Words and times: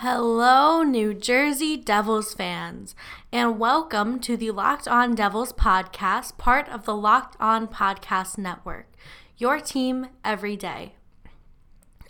Hello, 0.00 0.82
New 0.82 1.14
Jersey 1.14 1.74
Devils 1.74 2.34
fans, 2.34 2.94
and 3.32 3.58
welcome 3.58 4.20
to 4.20 4.36
the 4.36 4.50
Locked 4.50 4.86
On 4.86 5.14
Devils 5.14 5.54
podcast, 5.54 6.36
part 6.36 6.68
of 6.68 6.84
the 6.84 6.94
Locked 6.94 7.34
On 7.40 7.66
Podcast 7.66 8.36
Network, 8.36 8.92
your 9.38 9.58
team 9.58 10.08
every 10.22 10.54
day. 10.54 10.96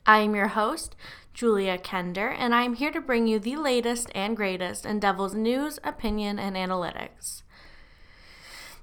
I 0.05 0.19
am 0.19 0.35
your 0.35 0.49
host, 0.49 0.97
Julia 1.33 1.79
Kender, 1.79 2.35
and 2.37 2.57
I 2.57 2.65
am 2.65 2.75
here 2.75 2.91
to 2.91 3.01
bring 3.01 3.29
you 3.29 3.39
the 3.39 3.55
latest 3.55 4.11
and 4.17 4.37
greatest 4.37 4.85
in 4.85 4.99
Devils 4.99 5.37
news, 5.37 5.79
opinion, 5.85 6.41
and 6.41 6.57
analytics. 6.57 7.45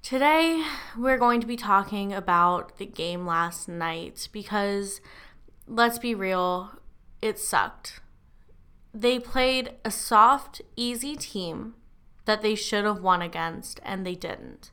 Today, 0.01 0.65
we're 0.97 1.17
going 1.17 1.41
to 1.41 1.47
be 1.47 1.57
talking 1.57 2.13
about 2.13 2.77
the 2.77 2.85
game 2.85 3.25
last 3.25 3.67
night 3.67 4.29
because, 4.31 5.01
let's 5.67 5.99
be 5.99 6.15
real, 6.15 6.79
it 7.21 7.37
sucked 7.37 7.99
they 8.93 9.19
played 9.19 9.73
a 9.83 9.91
soft, 9.91 10.61
easy 10.75 11.15
team 11.15 11.73
that 12.25 12.41
they 12.41 12.55
should 12.55 12.85
have 12.85 13.01
won 13.01 13.21
against, 13.21 13.79
and 13.83 14.05
they 14.05 14.15
didn't. 14.15 14.71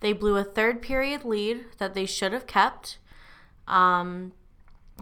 They 0.00 0.12
blew 0.12 0.36
a 0.36 0.44
third 0.44 0.82
period 0.82 1.24
lead 1.24 1.64
that 1.78 1.94
they 1.94 2.06
should 2.06 2.32
have 2.32 2.46
kept. 2.46 2.98
Um, 3.66 4.32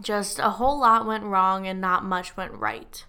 just 0.01 0.39
a 0.39 0.51
whole 0.51 0.79
lot 0.79 1.05
went 1.05 1.23
wrong 1.23 1.67
and 1.67 1.79
not 1.81 2.03
much 2.03 2.35
went 2.37 2.53
right. 2.53 3.05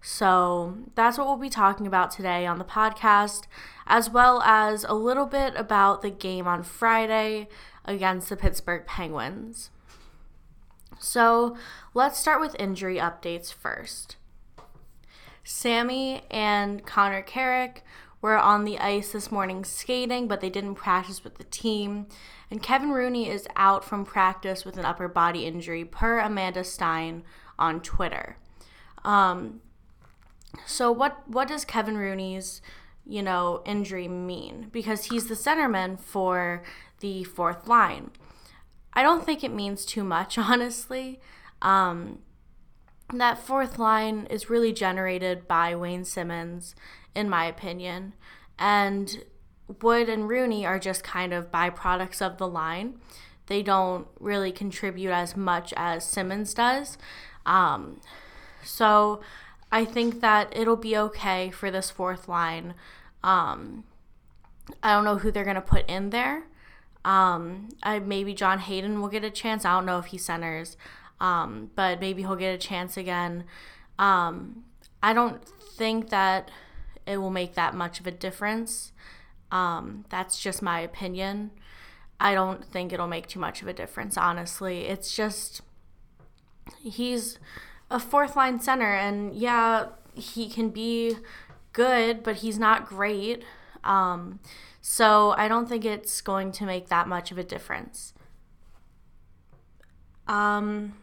So 0.00 0.78
that's 0.94 1.16
what 1.16 1.26
we'll 1.26 1.36
be 1.36 1.48
talking 1.48 1.86
about 1.86 2.10
today 2.10 2.44
on 2.44 2.58
the 2.58 2.64
podcast, 2.64 3.44
as 3.86 4.10
well 4.10 4.42
as 4.42 4.84
a 4.84 4.94
little 4.94 5.26
bit 5.26 5.54
about 5.56 6.02
the 6.02 6.10
game 6.10 6.46
on 6.46 6.62
Friday 6.62 7.48
against 7.84 8.28
the 8.28 8.36
Pittsburgh 8.36 8.84
Penguins. 8.84 9.70
So 10.98 11.56
let's 11.94 12.18
start 12.18 12.40
with 12.40 12.56
injury 12.58 12.96
updates 12.96 13.52
first. 13.52 14.16
Sammy 15.44 16.22
and 16.30 16.84
Connor 16.86 17.22
Carrick 17.22 17.84
were 18.20 18.38
on 18.38 18.64
the 18.64 18.78
ice 18.78 19.12
this 19.12 19.32
morning 19.32 19.64
skating, 19.64 20.28
but 20.28 20.40
they 20.40 20.48
didn't 20.48 20.76
practice 20.76 21.24
with 21.24 21.38
the 21.38 21.44
team. 21.44 22.06
And 22.50 22.62
Kevin 22.62 22.90
Rooney 22.90 23.28
is 23.28 23.48
out 23.56 23.84
from 23.84 24.04
practice 24.04 24.64
with 24.64 24.76
an 24.76 24.84
upper 24.84 25.08
body 25.08 25.44
injury, 25.44 25.84
per 25.84 26.20
Amanda 26.20 26.62
Stein 26.62 27.24
on 27.58 27.80
Twitter. 27.80 28.36
Um, 29.04 29.60
so 30.66 30.92
what 30.92 31.28
what 31.28 31.48
does 31.48 31.64
Kevin 31.64 31.96
Rooney's 31.96 32.60
you 33.04 33.22
know 33.22 33.62
injury 33.64 34.06
mean? 34.06 34.68
Because 34.70 35.06
he's 35.06 35.26
the 35.26 35.34
centerman 35.34 35.98
for 35.98 36.62
the 37.00 37.24
fourth 37.24 37.66
line. 37.66 38.12
I 38.92 39.02
don't 39.02 39.24
think 39.24 39.42
it 39.42 39.52
means 39.52 39.84
too 39.84 40.04
much, 40.04 40.38
honestly. 40.38 41.20
Um, 41.60 42.18
that 43.12 43.38
fourth 43.38 43.78
line 43.78 44.26
is 44.30 44.50
really 44.50 44.72
generated 44.72 45.46
by 45.46 45.74
Wayne 45.74 46.04
Simmonds, 46.04 46.74
in 47.14 47.28
my 47.28 47.44
opinion. 47.44 48.14
And 48.58 49.24
Wood 49.80 50.08
and 50.08 50.28
Rooney 50.28 50.66
are 50.66 50.78
just 50.78 51.04
kind 51.04 51.32
of 51.32 51.50
byproducts 51.50 52.22
of 52.22 52.38
the 52.38 52.48
line. 52.48 52.98
They 53.46 53.62
don't 53.62 54.06
really 54.18 54.52
contribute 54.52 55.10
as 55.10 55.36
much 55.36 55.74
as 55.76 56.04
Simmonds 56.04 56.54
does. 56.54 56.96
Um, 57.44 58.00
so 58.64 59.20
I 59.70 59.84
think 59.84 60.20
that 60.20 60.54
it'll 60.56 60.76
be 60.76 60.96
okay 60.96 61.50
for 61.50 61.70
this 61.70 61.90
fourth 61.90 62.28
line. 62.28 62.74
Um, 63.22 63.84
I 64.82 64.92
don't 64.92 65.04
know 65.04 65.18
who 65.18 65.30
they're 65.30 65.44
going 65.44 65.56
to 65.56 65.62
put 65.62 65.88
in 65.88 66.10
there. 66.10 66.44
Um, 67.04 67.70
I, 67.82 67.98
maybe 67.98 68.32
John 68.32 68.60
Hayden 68.60 69.00
will 69.00 69.08
get 69.08 69.24
a 69.24 69.30
chance. 69.30 69.64
I 69.64 69.74
don't 69.74 69.86
know 69.86 69.98
if 69.98 70.06
he 70.06 70.18
centers. 70.18 70.76
Um, 71.22 71.70
but 71.76 72.00
maybe 72.00 72.22
he'll 72.22 72.34
get 72.34 72.52
a 72.52 72.58
chance 72.58 72.96
again. 72.96 73.44
Um, 73.96 74.64
I 75.02 75.12
don't 75.12 75.42
think 75.44 76.10
that 76.10 76.50
it 77.06 77.18
will 77.18 77.30
make 77.30 77.54
that 77.54 77.74
much 77.76 78.00
of 78.00 78.08
a 78.08 78.10
difference. 78.10 78.92
Um, 79.52 80.04
that's 80.10 80.40
just 80.40 80.62
my 80.62 80.80
opinion. 80.80 81.52
I 82.18 82.34
don't 82.34 82.64
think 82.64 82.92
it'll 82.92 83.06
make 83.06 83.28
too 83.28 83.38
much 83.38 83.62
of 83.62 83.68
a 83.68 83.72
difference, 83.72 84.18
honestly. 84.18 84.86
It's 84.86 85.14
just 85.14 85.60
he's 86.80 87.38
a 87.88 88.00
fourth 88.00 88.34
line 88.34 88.58
center, 88.58 88.92
and 88.92 89.32
yeah, 89.32 89.86
he 90.14 90.48
can 90.48 90.70
be 90.70 91.16
good, 91.72 92.24
but 92.24 92.36
he's 92.36 92.58
not 92.58 92.88
great. 92.88 93.44
Um, 93.84 94.40
so 94.80 95.34
I 95.36 95.46
don't 95.46 95.68
think 95.68 95.84
it's 95.84 96.20
going 96.20 96.50
to 96.52 96.64
make 96.64 96.88
that 96.88 97.06
much 97.06 97.30
of 97.30 97.38
a 97.38 97.44
difference. 97.44 98.12
Um, 100.26 100.94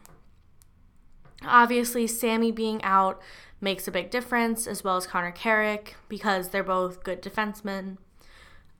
Obviously, 1.44 2.06
Sammy 2.06 2.52
being 2.52 2.82
out 2.82 3.20
makes 3.60 3.86
a 3.86 3.90
big 3.90 4.10
difference, 4.10 4.66
as 4.66 4.84
well 4.84 4.96
as 4.96 5.06
Connor 5.06 5.32
Carrick, 5.32 5.96
because 6.08 6.48
they're 6.48 6.64
both 6.64 7.02
good 7.02 7.22
defensemen, 7.22 7.96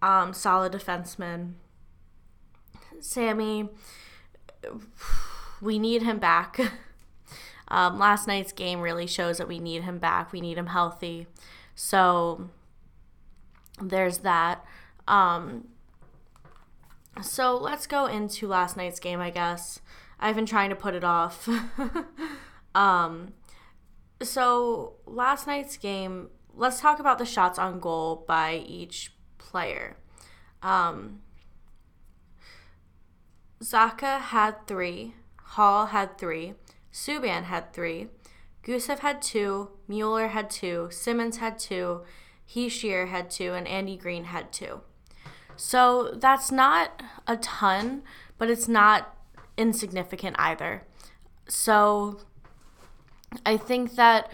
um, 0.02 0.32
solid 0.32 0.72
defensemen. 0.72 1.52
Sammy, 3.00 3.68
we 5.60 5.78
need 5.78 6.02
him 6.02 6.18
back. 6.18 6.58
um, 7.68 7.98
last 7.98 8.26
night's 8.26 8.52
game 8.52 8.80
really 8.80 9.06
shows 9.06 9.38
that 9.38 9.48
we 9.48 9.58
need 9.58 9.82
him 9.82 9.98
back. 9.98 10.32
We 10.32 10.40
need 10.40 10.58
him 10.58 10.66
healthy. 10.66 11.26
So 11.74 12.50
there's 13.80 14.18
that. 14.18 14.64
Um, 15.08 15.68
so 17.22 17.56
let's 17.56 17.86
go 17.86 18.06
into 18.06 18.46
last 18.46 18.76
night's 18.76 19.00
game, 19.00 19.20
I 19.20 19.30
guess. 19.30 19.80
I've 20.18 20.36
been 20.36 20.46
trying 20.46 20.70
to 20.70 20.76
put 20.76 20.94
it 20.94 21.04
off. 21.04 21.48
Um, 22.74 23.32
so 24.22 24.94
last 25.06 25.46
night's 25.46 25.76
game, 25.76 26.28
let's 26.54 26.80
talk 26.80 26.98
about 26.98 27.18
the 27.18 27.24
shots 27.24 27.58
on 27.58 27.80
goal 27.80 28.24
by 28.26 28.64
each 28.66 29.12
player. 29.38 29.96
Um, 30.62 31.20
Zacha 33.62 34.20
had 34.20 34.66
three, 34.66 35.14
Hall 35.42 35.86
had 35.86 36.18
three, 36.18 36.54
Subban 36.92 37.44
had 37.44 37.72
three, 37.72 38.08
Gusev 38.62 38.98
had 38.98 39.22
two, 39.22 39.70
Mueller 39.88 40.28
had 40.28 40.50
two, 40.50 40.88
Simmonds 40.90 41.38
had 41.38 41.58
two, 41.58 42.02
Hischier 42.48 43.08
had 43.08 43.30
two, 43.30 43.54
and 43.54 43.66
Andy 43.66 43.96
Greene 43.96 44.24
had 44.24 44.52
two. 44.52 44.82
So 45.56 46.12
that's 46.14 46.50
not 46.50 47.02
a 47.26 47.36
ton, 47.36 48.02
but 48.38 48.50
it's 48.50 48.68
not 48.68 49.16
insignificant 49.56 50.36
either. 50.38 50.84
So 51.48 52.20
I 53.44 53.56
think 53.56 53.94
that 53.96 54.30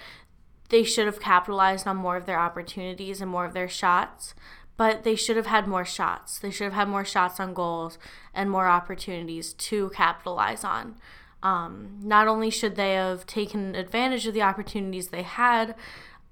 they 0.69 0.83
should 0.83 1.07
have 1.07 1.21
capitalized 1.21 1.87
on 1.87 1.97
more 1.97 2.17
of 2.17 2.27
their 2.27 2.39
opportunities 2.39 3.21
and 3.21 3.31
more 3.31 3.45
of 3.45 3.53
their 3.53 3.69
shots, 3.69 4.35
but 4.77 5.05
they 5.05 5.15
should 5.15 5.37
have 5.37 5.47
had 5.47 5.67
more 5.67 5.85
shots. 5.85 6.39
They 6.39 6.51
should 6.51 6.65
have 6.65 6.73
had 6.73 6.89
more 6.89 7.05
shots 7.05 7.41
on 7.41 7.55
goals 7.55 7.99
and 8.35 8.51
more 8.51 8.67
opportunities 8.67 9.53
to 9.55 9.91
capitalize 9.91 10.65
on. 10.65 10.97
Um, 11.43 11.99
not 12.03 12.27
only 12.27 12.51
should 12.51 12.77
they 12.77 12.95
have 12.95 13.27
taken 13.27 13.75
advantage 13.75 14.27
of 14.27 14.35
the 14.35 14.43
opportunities 14.43 15.09
they 15.09 15.23
had, 15.23 15.75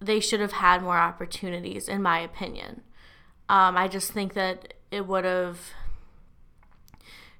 they 0.00 0.20
should 0.20 0.40
have 0.40 0.52
had 0.52 0.82
more 0.82 0.98
opportunities, 0.98 1.88
in 1.88 2.02
my 2.02 2.18
opinion. 2.18 2.82
Um, 3.48 3.76
I 3.76 3.88
just 3.88 4.12
think 4.12 4.34
that 4.34 4.74
it 4.90 5.06
would 5.06 5.24
have, 5.24 5.58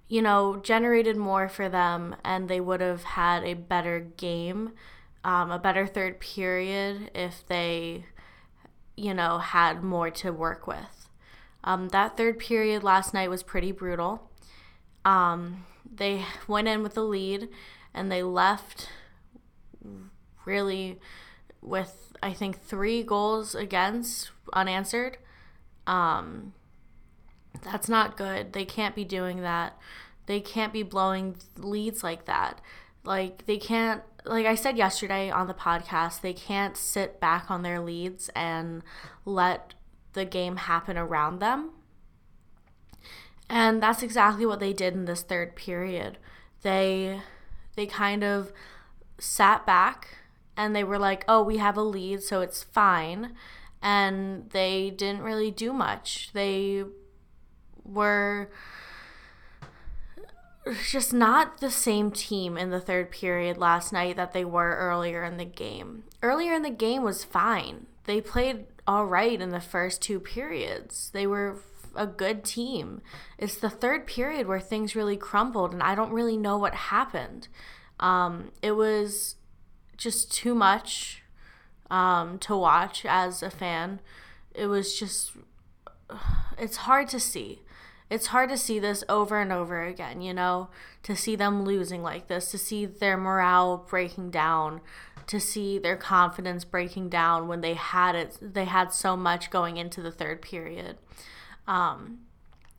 you 0.08 0.22
know, 0.22 0.56
generated 0.62 1.16
more 1.16 1.48
for 1.48 1.68
them 1.68 2.16
and 2.24 2.48
they 2.48 2.60
would 2.60 2.80
have 2.80 3.02
had 3.02 3.42
a 3.44 3.54
better 3.54 4.00
game 4.00 4.72
um, 5.24 5.50
a 5.50 5.58
better 5.58 5.86
third 5.86 6.20
period 6.20 7.10
if 7.14 7.46
they, 7.48 8.04
you 8.96 9.14
know, 9.14 9.38
had 9.38 9.82
more 9.82 10.10
to 10.10 10.30
work 10.30 10.66
with. 10.66 11.08
Um, 11.64 11.88
that 11.88 12.16
third 12.16 12.38
period 12.38 12.84
last 12.84 13.14
night 13.14 13.30
was 13.30 13.42
pretty 13.42 13.72
brutal. 13.72 14.30
Um, 15.04 15.64
they 15.90 16.24
went 16.46 16.68
in 16.68 16.82
with 16.82 16.94
the 16.94 17.04
lead 17.04 17.48
and 17.94 18.12
they 18.12 18.22
left 18.22 18.90
really 20.44 21.00
with, 21.62 22.12
I 22.22 22.34
think, 22.34 22.60
three 22.62 23.02
goals 23.02 23.54
against 23.54 24.30
unanswered. 24.52 25.16
Um, 25.86 26.52
that's 27.62 27.88
not 27.88 28.18
good. 28.18 28.52
They 28.52 28.66
can't 28.66 28.94
be 28.94 29.04
doing 29.04 29.40
that. 29.40 29.78
They 30.26 30.40
can't 30.40 30.72
be 30.72 30.82
blowing 30.82 31.36
leads 31.56 32.02
like 32.02 32.26
that. 32.26 32.60
Like, 33.04 33.46
they 33.46 33.58
can't 33.58 34.02
like 34.24 34.46
I 34.46 34.54
said 34.54 34.76
yesterday 34.76 35.30
on 35.30 35.46
the 35.46 35.54
podcast, 35.54 36.20
they 36.20 36.32
can't 36.32 36.76
sit 36.76 37.20
back 37.20 37.50
on 37.50 37.62
their 37.62 37.80
leads 37.80 38.30
and 38.34 38.82
let 39.24 39.74
the 40.14 40.24
game 40.24 40.56
happen 40.56 40.96
around 40.96 41.40
them. 41.40 41.70
And 43.48 43.82
that's 43.82 44.02
exactly 44.02 44.46
what 44.46 44.60
they 44.60 44.72
did 44.72 44.94
in 44.94 45.04
this 45.04 45.22
third 45.22 45.54
period. 45.54 46.18
They 46.62 47.20
they 47.76 47.86
kind 47.86 48.24
of 48.24 48.52
sat 49.18 49.66
back 49.66 50.16
and 50.56 50.74
they 50.74 50.84
were 50.84 50.98
like, 50.98 51.24
"Oh, 51.28 51.42
we 51.42 51.58
have 51.58 51.76
a 51.76 51.82
lead, 51.82 52.22
so 52.22 52.40
it's 52.40 52.62
fine." 52.62 53.34
And 53.82 54.48
they 54.50 54.90
didn't 54.90 55.22
really 55.22 55.50
do 55.50 55.72
much. 55.74 56.30
They 56.32 56.84
were 57.84 58.50
just 60.88 61.12
not 61.12 61.60
the 61.60 61.70
same 61.70 62.10
team 62.10 62.56
in 62.56 62.70
the 62.70 62.80
third 62.80 63.10
period 63.10 63.58
last 63.58 63.92
night 63.92 64.16
that 64.16 64.32
they 64.32 64.44
were 64.44 64.76
earlier 64.76 65.24
in 65.24 65.36
the 65.36 65.44
game. 65.44 66.04
Earlier 66.22 66.54
in 66.54 66.62
the 66.62 66.70
game 66.70 67.02
was 67.02 67.24
fine. 67.24 67.86
They 68.04 68.20
played 68.20 68.66
all 68.86 69.06
right 69.06 69.40
in 69.40 69.50
the 69.50 69.60
first 69.60 70.02
two 70.02 70.20
periods. 70.20 71.10
They 71.12 71.26
were 71.26 71.58
a 71.94 72.06
good 72.06 72.44
team. 72.44 73.02
It's 73.38 73.56
the 73.56 73.70
third 73.70 74.06
period 74.06 74.46
where 74.46 74.60
things 74.60 74.96
really 74.96 75.16
crumbled, 75.16 75.72
and 75.72 75.82
I 75.82 75.94
don't 75.94 76.12
really 76.12 76.36
know 76.36 76.58
what 76.58 76.74
happened. 76.74 77.48
Um, 78.00 78.50
it 78.62 78.72
was 78.72 79.36
just 79.96 80.32
too 80.32 80.54
much 80.54 81.22
um, 81.90 82.38
to 82.40 82.56
watch 82.56 83.04
as 83.06 83.42
a 83.42 83.50
fan. 83.50 84.00
It 84.54 84.66
was 84.66 84.98
just, 84.98 85.32
it's 86.58 86.78
hard 86.78 87.08
to 87.08 87.20
see. 87.20 87.60
It's 88.10 88.28
hard 88.28 88.50
to 88.50 88.56
see 88.56 88.78
this 88.78 89.02
over 89.08 89.40
and 89.40 89.50
over 89.50 89.82
again, 89.82 90.20
you 90.20 90.34
know, 90.34 90.68
to 91.02 91.16
see 91.16 91.36
them 91.36 91.64
losing 91.64 92.02
like 92.02 92.28
this, 92.28 92.50
to 92.50 92.58
see 92.58 92.84
their 92.86 93.16
morale 93.16 93.86
breaking 93.88 94.30
down, 94.30 94.80
to 95.26 95.40
see 95.40 95.78
their 95.78 95.96
confidence 95.96 96.64
breaking 96.64 97.08
down 97.08 97.48
when 97.48 97.60
they 97.60 97.74
had 97.74 98.14
it 98.14 98.38
they 98.40 98.66
had 98.66 98.92
so 98.92 99.16
much 99.16 99.50
going 99.50 99.76
into 99.78 100.02
the 100.02 100.12
third 100.12 100.42
period. 100.42 100.98
Um, 101.66 102.18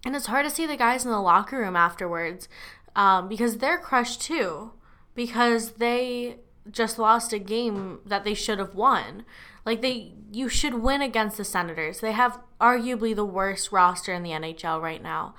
and 0.06 0.16
it's 0.16 0.28
hard 0.28 0.46
to 0.46 0.52
see 0.52 0.68
the 0.68 0.78
guys 0.78 1.04
in 1.06 1.12
the 1.12 1.20
locker 1.20 1.58
room 1.58 1.76
afterwards 1.76 2.48
um, 2.96 3.28
because 3.28 3.58
they're 3.58 3.80
crushed 3.80 4.22
too 4.22 4.72
because 5.16 5.72
they 5.72 6.38
just 6.70 7.00
lost 7.00 7.34
a 7.34 7.40
game 7.40 8.00
that 8.06 8.24
they 8.24 8.34
should 8.34 8.60
have 8.60 8.76
won. 8.76 9.26
Like 9.66 9.82
they 9.82 10.14
you 10.32 10.50
should 10.50 10.76
win 10.76 11.02
against 11.02 11.38
the 11.38 11.46
Senators. 11.46 12.00
They 12.02 12.12
have 12.12 12.40
arguably 12.60 13.16
the 13.16 13.26
worst 13.26 13.72
roster 13.72 14.14
in 14.14 14.24
the 14.24 14.32
NHL 14.32 14.82
right 14.82 15.02
now. 15.02 15.34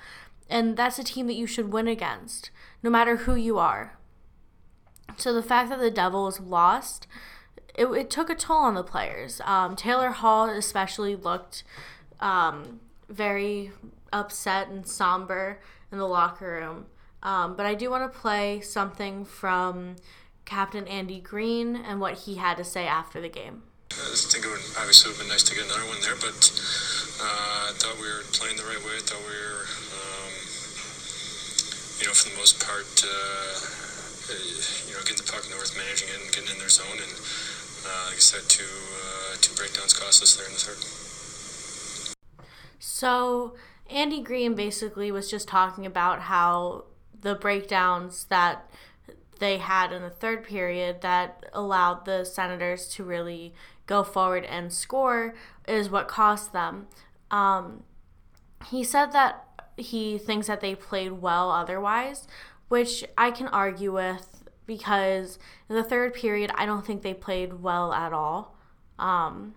And 0.48 0.76
that's 0.76 0.98
a 0.98 1.04
team 1.04 1.26
that 1.26 1.34
you 1.34 1.46
should 1.46 1.72
win 1.72 1.88
against, 1.88 2.50
no 2.82 2.88
matter 2.88 3.16
who 3.16 3.34
you 3.34 3.58
are. 3.58 3.98
So 5.16 5.32
the 5.32 5.42
fact 5.42 5.70
that 5.70 5.80
the 5.80 5.90
Devils 5.90 6.40
lost, 6.40 7.06
it, 7.74 7.86
it 7.86 8.10
took 8.10 8.30
a 8.30 8.34
toll 8.34 8.58
on 8.58 8.74
the 8.74 8.82
players. 8.82 9.40
Um, 9.44 9.76
Taylor 9.76 10.10
Hall 10.10 10.48
especially 10.48 11.16
looked 11.16 11.64
um, 12.20 12.80
very 13.08 13.72
upset 14.12 14.68
and 14.68 14.86
somber 14.86 15.60
in 15.90 15.98
the 15.98 16.06
locker 16.06 16.52
room. 16.60 16.86
Um, 17.22 17.56
but 17.56 17.66
I 17.66 17.74
do 17.74 17.90
want 17.90 18.10
to 18.10 18.18
play 18.18 18.60
something 18.60 19.24
from 19.24 19.96
Captain 20.44 20.86
Andy 20.86 21.20
Greene 21.20 21.76
and 21.76 22.00
what 22.00 22.18
he 22.20 22.36
had 22.36 22.56
to 22.58 22.64
say 22.64 22.86
after 22.86 23.20
the 23.20 23.28
game. 23.28 23.62
I 23.92 24.14
think 24.16 24.44
it 24.44 24.50
would 24.50 24.64
obviously 24.78 25.12
have 25.12 25.18
been 25.20 25.28
nice 25.28 25.42
to 25.44 25.54
get 25.54 25.64
another 25.64 25.86
one 25.86 26.00
there, 26.02 26.16
but 26.16 26.34
uh, 27.22 27.70
I 27.70 27.72
thought 27.78 27.96
we 27.96 28.08
were 28.08 28.24
playing 28.32 28.56
the 28.56 28.64
right 28.64 28.80
way. 28.82 28.98
I 28.98 29.04
thought 29.04 29.22
we 29.24 29.36
were, 29.36 29.64
um, 29.94 30.32
you 32.00 32.06
know, 32.06 32.14
for 32.16 32.28
the 32.28 32.36
most 32.36 32.60
part, 32.60 32.90
uh, 33.06 33.52
you 34.88 34.92
know, 34.92 35.00
getting 35.06 35.22
the 35.22 35.28
puck 35.30 35.46
north, 35.48 35.72
managing 35.78 36.08
it, 36.12 36.18
and 36.20 36.28
getting 36.34 36.50
in 36.52 36.58
their 36.58 36.68
zone. 36.72 36.98
And 36.98 37.14
uh, 37.86 38.12
like 38.12 38.20
I 38.20 38.24
said, 38.24 38.44
two 38.50 38.66
uh, 38.66 39.36
two 39.40 39.54
breakdowns 39.54 39.94
cost 39.94 40.22
us 40.22 40.36
there 40.36 40.46
in 40.46 40.52
the 40.52 40.60
third. 40.60 40.80
So 42.78 43.54
Andy 43.88 44.20
Greene 44.20 44.54
basically 44.54 45.10
was 45.10 45.30
just 45.30 45.48
talking 45.48 45.86
about 45.86 46.20
how 46.20 46.84
the 47.20 47.34
breakdowns 47.34 48.24
that 48.24 48.68
they 49.38 49.58
had 49.58 49.92
in 49.92 50.02
the 50.02 50.10
third 50.10 50.44
period 50.44 51.02
that 51.02 51.44
allowed 51.52 52.04
the 52.04 52.24
Senators 52.24 52.88
to 52.88 53.04
really 53.04 53.54
go 53.86 54.02
forward 54.02 54.44
and 54.44 54.72
score 54.72 55.34
is 55.66 55.90
what 55.90 56.08
cost 56.08 56.52
them. 56.52 56.86
Um, 57.30 57.82
he 58.70 58.84
said 58.84 59.12
that 59.12 59.44
he 59.76 60.18
thinks 60.18 60.46
that 60.46 60.60
they 60.60 60.74
played 60.74 61.12
well 61.12 61.50
otherwise, 61.50 62.26
which 62.68 63.04
I 63.16 63.30
can 63.30 63.48
argue 63.48 63.92
with 63.92 64.44
because 64.66 65.38
in 65.68 65.76
the 65.76 65.84
third 65.84 66.14
period, 66.14 66.50
I 66.54 66.66
don't 66.66 66.84
think 66.84 67.02
they 67.02 67.14
played 67.14 67.62
well 67.62 67.92
at 67.92 68.12
all. 68.12 68.56
Um, 68.98 69.54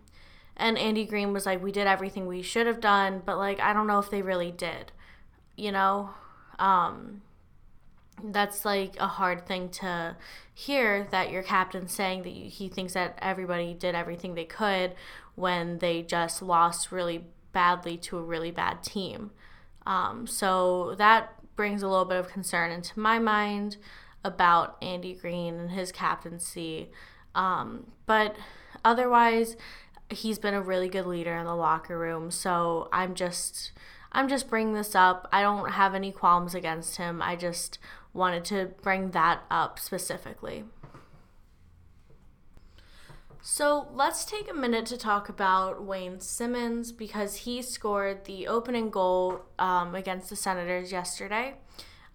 and 0.56 0.78
Andy 0.78 1.06
Greene 1.06 1.34
was 1.34 1.46
like, 1.46 1.64
we 1.64 1.72
did 1.72 1.88
everything 1.88 2.28
we 2.28 2.42
should 2.42 2.68
have 2.68 2.82
done, 2.82 3.22
but 3.26 3.38
like, 3.38 3.60
I 3.60 3.74
don't 3.74 3.88
know 3.88 4.00
if 4.00 4.12
they 4.12 4.22
really 4.22 4.52
did, 4.52 4.92
you 5.56 5.72
know? 5.72 6.12
Um, 6.60 7.22
that's 8.24 8.66
like 8.66 8.96
a 9.00 9.08
hard 9.08 9.46
thing 9.46 9.70
to 9.70 10.16
hear 10.54 11.08
that 11.12 11.32
your 11.32 11.44
captain 11.44 11.88
saying 11.88 12.24
that 12.24 12.30
he 12.30 12.70
thinks 12.70 12.94
that 12.94 13.18
everybody 13.22 13.74
did 13.74 13.96
everything 13.96 14.36
they 14.36 14.46
could 14.46 14.94
when 15.36 15.80
they 15.80 16.02
just 16.02 16.42
lost 16.42 16.92
really 16.92 17.24
badly 17.52 17.98
to 17.98 18.18
a 18.18 18.22
really 18.22 18.52
bad 18.52 18.84
team. 18.84 19.32
Um, 19.86 20.28
so 20.28 20.96
that 20.98 21.34
brings 21.56 21.82
a 21.82 21.88
little 21.88 22.06
bit 22.06 22.18
of 22.18 22.30
concern 22.30 22.72
into 22.72 23.00
my 23.00 23.20
mind 23.20 23.78
about 24.24 24.78
Andy 24.82 25.14
Greene 25.14 25.56
and 25.56 25.72
his 25.72 25.92
captaincy. 25.92 26.90
Um, 27.36 27.88
but 28.06 28.36
otherwise, 28.84 29.56
he's 30.10 30.40
been 30.40 30.54
a 30.54 30.62
really 30.62 30.90
good 30.90 31.06
leader 31.06 31.36
in 31.36 31.46
the 31.46 31.56
locker 31.56 31.98
room. 31.98 32.32
So 32.32 32.90
I'm 32.92 33.16
just. 33.16 33.72
I'm 34.12 34.28
just 34.28 34.50
bringing 34.50 34.74
this 34.74 34.96
up. 34.96 35.30
I 35.32 35.44
don't 35.44 35.70
have 35.74 35.94
any 35.94 36.12
qualms 36.12 36.56
against 36.56 36.98
him. 36.98 37.22
I 37.22 37.36
just 37.36 37.78
wanted 38.14 38.46
to 38.46 38.72
bring 38.82 39.12
that 39.12 39.44
up 39.50 39.80
specifically. 39.80 40.64
So 43.42 43.88
let's 43.94 44.26
take 44.26 44.52
a 44.52 44.54
minute 44.54 44.86
to 44.88 44.98
talk 44.98 45.30
about 45.30 45.84
Wayne 45.84 46.20
Simmonds 46.20 46.92
because 46.92 47.38
he 47.38 47.62
scored 47.62 48.26
the 48.26 48.48
opening 48.48 48.90
goal 48.90 49.42
um, 49.58 49.96
against 49.96 50.30
the 50.30 50.36
Senators 50.36 50.92
yesterday. 50.92 51.56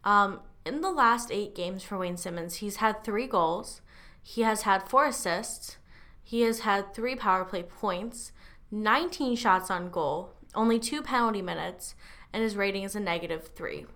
Um, 0.04 0.40
in 0.66 0.82
the 0.82 0.90
last 0.90 1.32
eight 1.32 1.54
games 1.54 1.82
for 1.82 1.98
Wayne 1.98 2.18
Simmonds, 2.18 2.56
he's 2.56 2.76
had 2.76 3.02
three 3.02 3.26
goals, 3.26 3.80
he 4.22 4.42
has 4.42 4.62
had 4.62 4.88
four 4.88 5.06
assists, 5.06 5.78
he 6.22 6.42
has 6.42 6.60
had 6.60 6.94
three 6.94 7.16
power 7.16 7.44
play 7.44 7.62
points, 7.62 8.32
19 8.70 9.36
shots 9.36 9.70
on 9.70 9.90
goal, 9.90 10.34
only 10.54 10.78
two 10.78 11.02
penalty 11.02 11.42
minutes, 11.42 11.94
and 12.32 12.42
his 12.42 12.56
rating 12.56 12.82
is 12.82 12.94
a 12.94 13.00
negative 13.00 13.48
three. 13.54 13.86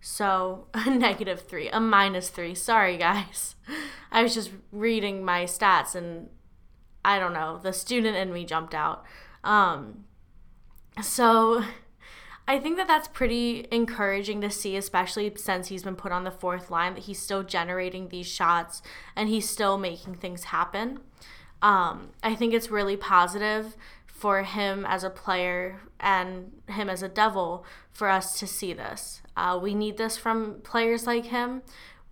So, 0.00 0.66
a 0.74 0.90
negative 0.90 1.42
three, 1.42 1.68
a 1.68 1.80
minus 1.80 2.28
three. 2.28 2.54
Sorry, 2.54 2.96
guys. 2.96 3.56
I 4.12 4.22
was 4.22 4.34
just 4.34 4.50
reading 4.72 5.24
my 5.24 5.44
stats 5.44 5.94
and 5.94 6.28
I 7.04 7.18
don't 7.18 7.32
know, 7.32 7.60
the 7.62 7.72
student 7.72 8.16
in 8.16 8.32
me 8.32 8.44
jumped 8.44 8.74
out. 8.74 9.04
Um, 9.44 10.04
so, 11.02 11.62
I 12.48 12.58
think 12.60 12.76
that 12.76 12.86
that's 12.86 13.08
pretty 13.08 13.66
encouraging 13.72 14.40
to 14.42 14.50
see, 14.50 14.76
especially 14.76 15.32
since 15.36 15.68
he's 15.68 15.82
been 15.82 15.96
put 15.96 16.12
on 16.12 16.22
the 16.24 16.30
fourth 16.30 16.70
line, 16.70 16.94
that 16.94 17.04
he's 17.04 17.18
still 17.18 17.42
generating 17.42 18.08
these 18.08 18.26
shots 18.26 18.82
and 19.16 19.28
he's 19.28 19.48
still 19.48 19.78
making 19.78 20.14
things 20.14 20.44
happen. 20.44 21.00
Um, 21.60 22.10
I 22.22 22.34
think 22.34 22.54
it's 22.54 22.70
really 22.70 22.96
positive 22.96 23.76
for 24.16 24.42
him 24.44 24.86
as 24.86 25.04
a 25.04 25.10
player 25.10 25.80
and 26.00 26.50
him 26.68 26.88
as 26.88 27.02
a 27.02 27.08
devil 27.08 27.64
for 27.92 28.08
us 28.08 28.38
to 28.38 28.46
see 28.46 28.72
this. 28.72 29.20
Uh, 29.36 29.58
we 29.60 29.74
need 29.74 29.98
this 29.98 30.16
from 30.16 30.60
players 30.62 31.06
like 31.06 31.26
him. 31.26 31.62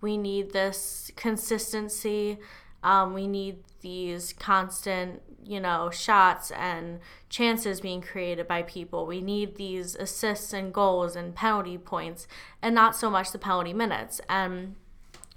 We 0.01 0.15
need 0.17 0.53
this 0.53 1.09
consistency. 1.15 2.37
Um, 2.83 3.15
we 3.15 3.25
need 3.27 3.63
these 3.81 4.33
constant, 4.33 5.23
you 5.43 5.59
know, 5.59 5.89
shots 5.89 6.51
and 6.51 6.99
chances 7.29 7.81
being 7.81 8.01
created 8.01 8.47
by 8.47 8.61
people. 8.61 9.07
We 9.07 9.21
need 9.21 9.55
these 9.55 9.95
assists 9.95 10.53
and 10.53 10.71
goals 10.71 11.15
and 11.15 11.33
penalty 11.33 11.79
points, 11.79 12.27
and 12.61 12.75
not 12.75 12.95
so 12.95 13.09
much 13.09 13.31
the 13.31 13.39
penalty 13.39 13.73
minutes. 13.73 14.21
And 14.29 14.75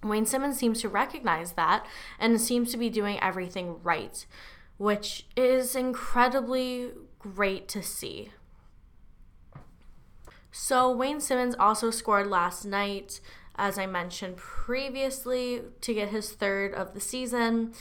Wayne 0.03 0.27
Simmonds 0.27 0.59
seems 0.59 0.83
to 0.83 0.89
recognize 0.91 1.53
that 1.53 1.87
and 2.19 2.39
seems 2.39 2.71
to 2.73 2.77
be 2.77 2.91
doing 2.91 3.19
everything 3.21 3.77
right, 3.83 4.27
which 4.79 5.27
is 5.37 5.77
incredibly 5.77 6.91
great 7.19 7.69
to 7.69 7.83
see. 7.83 8.31
So, 10.51 10.91
Wayne 10.91 11.21
Simmonds 11.21 11.57
also 11.59 11.91
scored 11.91 12.27
last 12.27 12.65
night, 12.65 13.21
as 13.57 13.79
I 13.79 13.87
mentioned 13.87 14.37
previously, 14.37 15.63
to 15.83 15.95
get 15.95 16.09
his 16.09 16.33
third 16.33 16.73
of 16.75 16.95
the 16.95 17.01
season. 17.01 17.75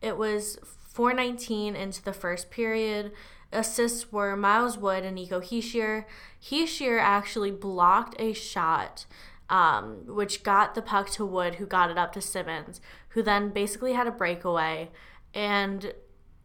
It 0.00 0.16
was 0.16 0.58
419 0.62 1.74
into 1.74 2.02
the 2.02 2.12
first 2.12 2.50
period. 2.50 3.12
Assists 3.52 4.12
were 4.12 4.36
Miles 4.36 4.78
Wood 4.78 5.04
and 5.04 5.16
Nico 5.16 5.40
Hischier. 5.40 6.04
Hischier 6.42 7.00
actually 7.00 7.50
blocked 7.50 8.14
a 8.18 8.32
shot 8.32 9.06
um, 9.48 10.02
which 10.06 10.42
got 10.42 10.74
the 10.74 10.82
puck 10.82 11.10
to 11.10 11.24
Wood, 11.24 11.56
who 11.56 11.66
got 11.66 11.90
it 11.90 11.98
up 11.98 12.12
to 12.14 12.20
Simmonds, 12.20 12.80
who 13.10 13.22
then 13.22 13.50
basically 13.50 13.92
had 13.92 14.06
a 14.06 14.12
breakaway 14.12 14.90
and 15.34 15.92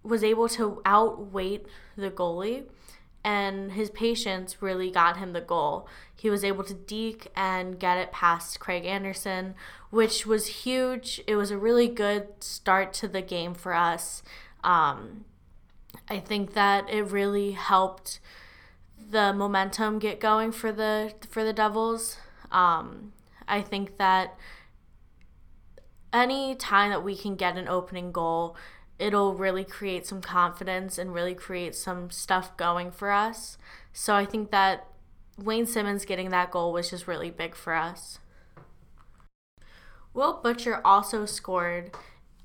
was 0.03 0.23
able 0.23 0.49
to 0.49 0.81
outweight 0.85 1.65
the 1.95 2.11
goalie. 2.11 2.65
And 3.23 3.73
his 3.73 3.91
patience 3.91 4.63
really 4.63 4.89
got 4.89 5.17
him 5.17 5.33
the 5.33 5.41
goal. 5.41 5.87
He 6.15 6.29
was 6.29 6.43
able 6.43 6.63
to 6.63 6.73
deke 6.73 7.27
and 7.35 7.79
get 7.79 7.99
it 7.99 8.11
past 8.11 8.59
Craig 8.59 8.83
Anderson, 8.85 9.53
which 9.91 10.25
was 10.25 10.47
huge. 10.47 11.21
It 11.27 11.35
was 11.35 11.51
a 11.51 11.57
really 11.57 11.87
good 11.87 12.27
start 12.39 12.93
to 12.93 13.07
the 13.07 13.21
game 13.21 13.53
for 13.53 13.75
us. 13.75 14.23
Um, 14.63 15.25
I 16.09 16.19
think 16.19 16.53
that 16.53 16.89
it 16.89 17.03
really 17.03 17.51
helped 17.51 18.19
the 19.11 19.33
momentum 19.33 19.99
get 19.99 20.19
going 20.19 20.51
for 20.51 20.71
the 20.71 21.13
for 21.29 21.43
the 21.43 21.53
Devils. 21.53 22.17
Um, 22.51 23.13
I 23.47 23.61
think 23.61 23.97
that 23.97 24.37
any 26.13 26.55
time 26.55 26.89
that 26.89 27.03
we 27.03 27.15
can 27.15 27.35
get 27.35 27.57
an 27.57 27.67
opening 27.67 28.11
goal, 28.11 28.55
it'll 29.01 29.33
really 29.33 29.63
create 29.63 30.05
some 30.05 30.21
confidence 30.21 30.97
and 30.97 31.13
really 31.13 31.33
create 31.33 31.75
some 31.75 32.11
stuff 32.11 32.55
going 32.55 32.91
for 32.91 33.11
us. 33.11 33.57
So 33.91 34.15
I 34.15 34.25
think 34.25 34.51
that 34.51 34.87
Wayne 35.37 35.65
Simmonds 35.65 36.05
getting 36.05 36.29
that 36.29 36.51
goal 36.51 36.71
was 36.71 36.91
just 36.91 37.07
really 37.07 37.31
big 37.31 37.55
for 37.55 37.73
us. 37.73 38.19
Will 40.13 40.39
Butcher 40.43 40.81
also 40.85 41.25
scored. 41.25 41.91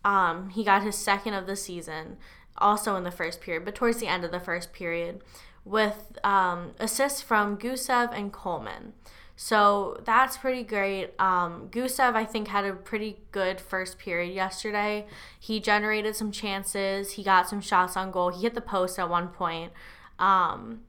Um, 0.04 0.50
he 0.50 0.64
got 0.64 0.82
his 0.82 0.96
second 0.96 1.34
of 1.34 1.46
the 1.46 1.56
season, 1.56 2.16
also 2.56 2.96
in 2.96 3.04
the 3.04 3.10
first 3.10 3.40
period, 3.40 3.64
but 3.64 3.74
towards 3.74 3.98
the 3.98 4.06
end 4.06 4.24
of 4.24 4.30
the 4.30 4.40
first 4.40 4.72
period, 4.72 5.20
with 5.64 6.18
um, 6.24 6.74
assists 6.78 7.20
from 7.20 7.58
Gusev 7.58 8.16
and 8.16 8.32
Coleman. 8.32 8.92
So 9.38 10.00
that's 10.04 10.38
pretty 10.38 10.62
great. 10.62 11.10
Um, 11.20 11.68
Gusev, 11.70 12.14
I 12.14 12.24
think, 12.24 12.48
had 12.48 12.64
a 12.64 12.72
pretty 12.72 13.18
good 13.32 13.60
first 13.60 13.98
period 13.98 14.34
yesterday. 14.34 15.06
He 15.38 15.60
generated 15.60 16.16
some 16.16 16.32
chances. 16.32 17.12
He 17.12 17.22
got 17.22 17.46
some 17.46 17.60
shots 17.60 17.98
on 17.98 18.10
goal. 18.10 18.30
He 18.30 18.42
hit 18.42 18.54
the 18.54 18.62
post 18.62 18.98
at 18.98 19.10
one 19.10 19.28
point. 19.28 19.72
Um, 20.18 20.80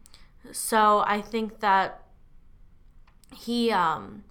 so 0.54 1.04
I 1.06 1.22
think 1.22 1.60
that 1.60 2.02
he 3.36 3.70
um, 3.72 4.24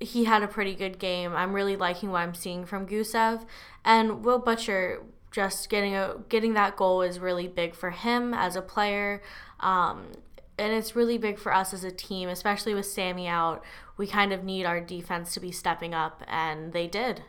he 0.00 0.24
had 0.24 0.42
a 0.42 0.48
pretty 0.48 0.74
good 0.74 0.98
game. 0.98 1.32
I'm 1.34 1.52
really 1.52 1.76
liking 1.76 2.10
what 2.10 2.22
I'm 2.22 2.34
seeing 2.34 2.66
from 2.66 2.86
Gusev 2.86 3.46
and 3.84 4.24
Will 4.24 4.40
Butcher. 4.40 5.02
Just 5.30 5.68
getting 5.68 5.94
a 5.94 6.16
getting 6.28 6.54
that 6.54 6.76
goal 6.76 7.02
is 7.02 7.18
really 7.20 7.46
big 7.46 7.74
for 7.74 7.90
him 7.90 8.34
as 8.34 8.56
a 8.56 8.62
player. 8.62 9.22
Um, 9.60 10.12
and 10.58 10.72
it's 10.72 10.96
really 10.96 11.18
big 11.18 11.38
for 11.38 11.52
us 11.52 11.74
as 11.74 11.84
a 11.84 11.90
team, 11.90 12.28
especially 12.28 12.74
with 12.74 12.86
Sammy 12.86 13.28
out. 13.28 13.62
We 13.96 14.06
kind 14.06 14.32
of 14.32 14.44
need 14.44 14.64
our 14.64 14.80
defense 14.80 15.34
to 15.34 15.40
be 15.40 15.52
stepping 15.52 15.94
up, 15.94 16.22
and 16.26 16.72
they 16.72 16.86
did. 16.86 17.22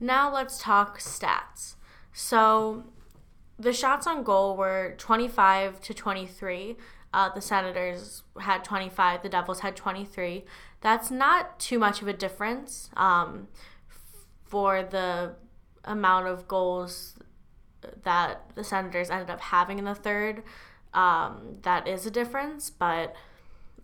Now 0.00 0.32
let's 0.32 0.58
talk 0.58 0.98
stats. 0.98 1.76
So 2.12 2.84
the 3.58 3.72
shots 3.72 4.06
on 4.06 4.22
goal 4.22 4.56
were 4.56 4.94
25 4.98 5.80
to 5.80 5.94
23. 5.94 6.76
Uh, 7.12 7.28
the 7.32 7.40
Senators 7.40 8.24
had 8.40 8.64
25, 8.64 9.22
the 9.22 9.28
Devils 9.28 9.60
had 9.60 9.76
23. 9.76 10.44
That's 10.80 11.10
not 11.10 11.60
too 11.60 11.78
much 11.78 12.02
of 12.02 12.08
a 12.08 12.12
difference 12.12 12.90
um, 12.96 13.46
for 14.44 14.82
the 14.82 15.36
amount 15.84 16.26
of 16.26 16.48
goals 16.48 17.14
that 18.02 18.50
the 18.56 18.64
Senators 18.64 19.10
ended 19.10 19.30
up 19.30 19.40
having 19.40 19.78
in 19.78 19.84
the 19.84 19.94
third 19.94 20.42
um, 20.94 21.58
that 21.62 21.86
is 21.86 22.06
a 22.06 22.10
difference, 22.10 22.70
but 22.70 23.14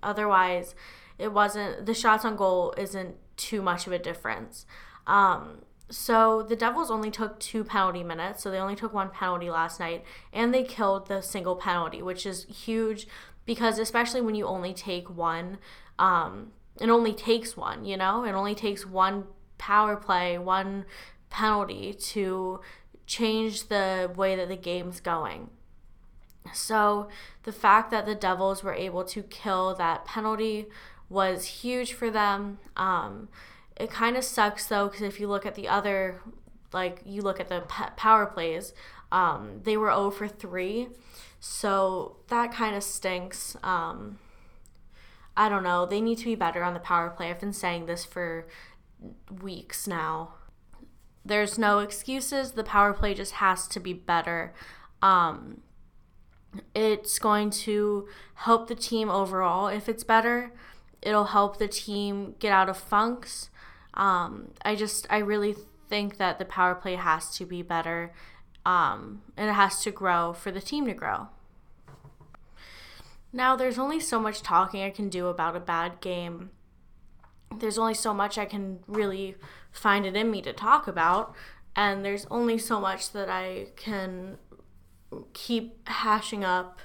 otherwise, 0.02 0.74
it 1.18 1.32
wasn't 1.32 1.86
the 1.86 1.94
shots 1.94 2.24
on 2.24 2.36
goal 2.36 2.74
isn't 2.78 3.16
too 3.36 3.60
much 3.60 3.86
of 3.86 3.92
a 3.92 3.98
difference. 3.98 4.64
Um, 5.06 5.62
so 5.90 6.42
the 6.42 6.54
Devils 6.54 6.90
only 6.90 7.10
took 7.10 7.40
two 7.40 7.64
penalty 7.64 8.04
minutes, 8.04 8.42
so 8.42 8.50
they 8.50 8.58
only 8.58 8.76
took 8.76 8.94
one 8.94 9.10
penalty 9.10 9.50
last 9.50 9.80
night, 9.80 10.04
and 10.32 10.54
they 10.54 10.62
killed 10.62 11.08
the 11.08 11.20
single 11.20 11.56
penalty, 11.56 12.00
which 12.00 12.24
is 12.24 12.44
huge 12.44 13.08
because 13.44 13.78
especially 13.78 14.20
when 14.20 14.36
you 14.36 14.46
only 14.46 14.72
take 14.72 15.10
one, 15.10 15.58
um, 15.98 16.52
it 16.80 16.88
only 16.88 17.12
takes 17.12 17.56
one, 17.56 17.84
you 17.84 17.96
know, 17.96 18.24
it 18.24 18.32
only 18.32 18.54
takes 18.54 18.86
one 18.86 19.24
power 19.58 19.96
play, 19.96 20.38
one 20.38 20.84
penalty 21.28 21.92
to 21.92 22.60
change 23.06 23.68
the 23.68 24.10
way 24.16 24.36
that 24.36 24.48
the 24.48 24.56
game's 24.56 25.00
going. 25.00 25.50
So 26.52 27.08
the 27.44 27.52
fact 27.52 27.90
that 27.90 28.06
the 28.06 28.14
Devils 28.14 28.62
were 28.62 28.74
able 28.74 29.04
to 29.04 29.22
kill 29.22 29.74
that 29.74 30.04
penalty 30.04 30.66
was 31.08 31.44
huge 31.46 31.92
for 31.92 32.10
them. 32.10 32.58
Um, 32.76 33.28
it 33.76 33.90
kind 33.90 34.16
of 34.16 34.24
sucks 34.24 34.66
though, 34.66 34.88
because 34.88 35.02
if 35.02 35.20
you 35.20 35.28
look 35.28 35.46
at 35.46 35.54
the 35.54 35.68
other, 35.68 36.20
like 36.72 37.00
you 37.04 37.22
look 37.22 37.40
at 37.40 37.48
the 37.48 37.60
power 37.96 38.26
plays, 38.26 38.72
um, 39.12 39.60
they 39.64 39.76
were 39.76 39.90
0 39.90 40.10
for 40.10 40.28
3. 40.28 40.88
So 41.40 42.16
that 42.28 42.52
kind 42.52 42.76
of 42.76 42.82
stinks. 42.82 43.56
Um, 43.62 44.18
I 45.36 45.48
don't 45.48 45.62
know. 45.62 45.86
They 45.86 46.00
need 46.00 46.18
to 46.18 46.24
be 46.24 46.34
better 46.34 46.62
on 46.62 46.74
the 46.74 46.80
power 46.80 47.10
play. 47.10 47.30
I've 47.30 47.40
been 47.40 47.52
saying 47.52 47.86
this 47.86 48.04
for 48.04 48.46
weeks 49.42 49.86
now. 49.86 50.34
There's 51.24 51.58
no 51.58 51.78
excuses. 51.78 52.52
The 52.52 52.64
power 52.64 52.92
play 52.92 53.14
just 53.14 53.32
has 53.34 53.66
to 53.68 53.80
be 53.80 53.92
better. 53.92 54.52
Um, 55.02 55.62
it's 56.74 57.18
going 57.18 57.50
to 57.50 58.08
help 58.34 58.68
the 58.68 58.74
team 58.74 59.08
overall 59.08 59.68
if 59.68 59.88
it's 59.88 60.04
better. 60.04 60.52
It'll 61.02 61.26
help 61.26 61.58
the 61.58 61.68
team 61.68 62.34
get 62.38 62.52
out 62.52 62.68
of 62.68 62.76
funks. 62.76 63.50
Um, 63.94 64.52
I 64.64 64.74
just, 64.74 65.06
I 65.10 65.18
really 65.18 65.54
think 65.88 66.18
that 66.18 66.38
the 66.38 66.44
power 66.44 66.74
play 66.74 66.94
has 66.94 67.36
to 67.36 67.44
be 67.44 67.62
better 67.62 68.12
um, 68.64 69.22
and 69.36 69.48
it 69.48 69.54
has 69.54 69.82
to 69.82 69.90
grow 69.90 70.32
for 70.32 70.50
the 70.50 70.60
team 70.60 70.86
to 70.86 70.94
grow. 70.94 71.28
Now, 73.32 73.56
there's 73.56 73.78
only 73.78 74.00
so 74.00 74.20
much 74.20 74.42
talking 74.42 74.82
I 74.82 74.90
can 74.90 75.08
do 75.08 75.28
about 75.28 75.56
a 75.56 75.60
bad 75.60 76.00
game. 76.00 76.50
There's 77.56 77.78
only 77.78 77.94
so 77.94 78.12
much 78.12 78.38
I 78.38 78.44
can 78.44 78.80
really 78.86 79.36
find 79.70 80.04
it 80.04 80.16
in 80.16 80.30
me 80.30 80.42
to 80.42 80.52
talk 80.52 80.88
about, 80.88 81.34
and 81.76 82.04
there's 82.04 82.26
only 82.30 82.58
so 82.58 82.80
much 82.80 83.12
that 83.12 83.28
I 83.28 83.68
can 83.76 84.38
keep 85.32 85.88
hashing 85.88 86.44
up 86.44 86.78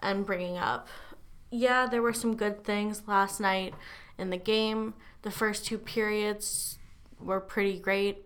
and 0.00 0.26
bringing 0.26 0.56
up. 0.56 0.88
Yeah, 1.50 1.86
there 1.86 2.02
were 2.02 2.12
some 2.12 2.36
good 2.36 2.64
things 2.64 3.02
last 3.06 3.40
night 3.40 3.74
in 4.16 4.30
the 4.30 4.36
game. 4.36 4.94
The 5.22 5.30
first 5.30 5.66
two 5.66 5.78
periods 5.78 6.78
were 7.20 7.40
pretty 7.40 7.78
great. 7.78 8.24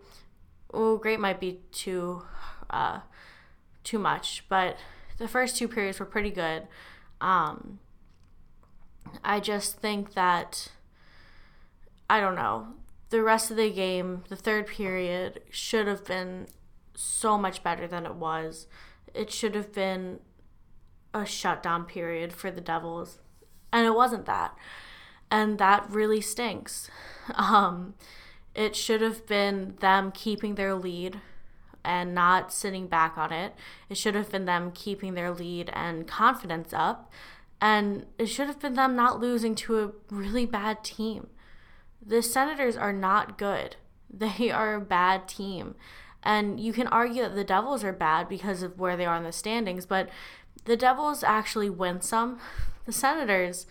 Oh, 0.73 0.97
great 0.97 1.21
might 1.21 1.41
be 1.41 1.61
too 1.71 2.23
uh, 2.71 3.01
too 3.85 3.99
much, 3.99 4.45
but 4.49 4.77
the 5.19 5.29
first 5.29 5.57
two 5.57 5.69
periods 5.69 6.01
were 6.01 6.07
pretty 6.07 6.31
good. 6.31 6.67
Um, 7.21 7.79
I 9.23 9.41
just 9.41 9.79
think 9.79 10.15
that 10.15 10.71
I 12.09 12.21
don't 12.21 12.35
know. 12.35 12.69
The 13.11 13.23
rest 13.23 13.51
of 13.51 13.57
the 13.57 13.71
game, 13.71 14.25
the 14.29 14.37
third 14.37 14.67
period, 14.67 15.43
should 15.51 15.87
have 15.87 16.05
been 16.05 16.47
so 16.95 17.37
much 17.37 17.63
better 17.63 17.87
than 17.87 18.07
it 18.07 18.15
was 18.15 18.67
it 19.15 19.33
should 19.33 19.55
have 19.55 19.73
been 19.73 20.21
a 21.15 21.27
shutdown 21.27 21.85
period 21.85 22.33
for 22.33 22.51
the 22.51 22.61
Devils. 22.61 23.19
And 23.73 23.87
it 23.87 23.95
wasn't 23.95 24.27
that. 24.27 24.57
And 25.31 25.59
that 25.59 25.89
really 25.91 26.21
stinks. 26.21 26.91
Um, 27.37 27.95
it 28.53 28.75
should 28.75 29.01
have 29.01 29.27
been 29.27 29.77
them 29.79 30.11
keeping 30.11 30.57
their 30.57 30.75
lead 30.75 31.21
and 31.85 32.15
not 32.15 32.53
sitting 32.53 32.87
back 32.87 33.17
on 33.17 33.33
it. 33.33 33.55
It 33.89 33.97
should 33.97 34.15
have 34.15 34.31
been 34.31 34.45
them 34.45 34.73
keeping 34.73 35.15
their 35.15 35.31
lead 35.31 35.71
and 35.73 36.07
confidence 36.07 36.73
up. 36.73 37.13
And 37.61 38.07
it 38.19 38.27
should 38.27 38.49
have 38.49 38.61
been 38.61 38.75
them 38.75 38.97
not 38.97 39.21
losing 39.21 39.55
to 39.55 39.79
a 39.79 39.93
really 40.13 40.47
bad 40.47 40.83
team. 40.83 41.29
The 42.05 42.23
Senators 42.23 42.77
are 42.77 42.93
not 42.93 43.39
good. 43.39 43.77
They 44.15 44.51
are 44.51 44.75
a 44.75 44.81
bad 44.81 45.27
team. 45.27 45.75
And 46.23 46.61
you 46.61 46.73
can 46.73 46.87
argue 46.87 47.23
that 47.23 47.35
the 47.35 47.45
Devils 47.45 47.83
are 47.83 47.93
bad 47.93 48.29
because 48.29 48.63
of 48.63 48.79
where 48.79 48.97
they 48.97 49.07
are 49.07 49.17
in 49.17 49.25
the 49.25 49.33
standings, 49.33 49.87
but 49.87 50.09
the 50.65 50.77
Devils 50.77 51.25
actually 51.25 51.71
win 51.71 52.01
some. 52.01 52.39
The 52.85 52.91
Senators, 52.91 53.65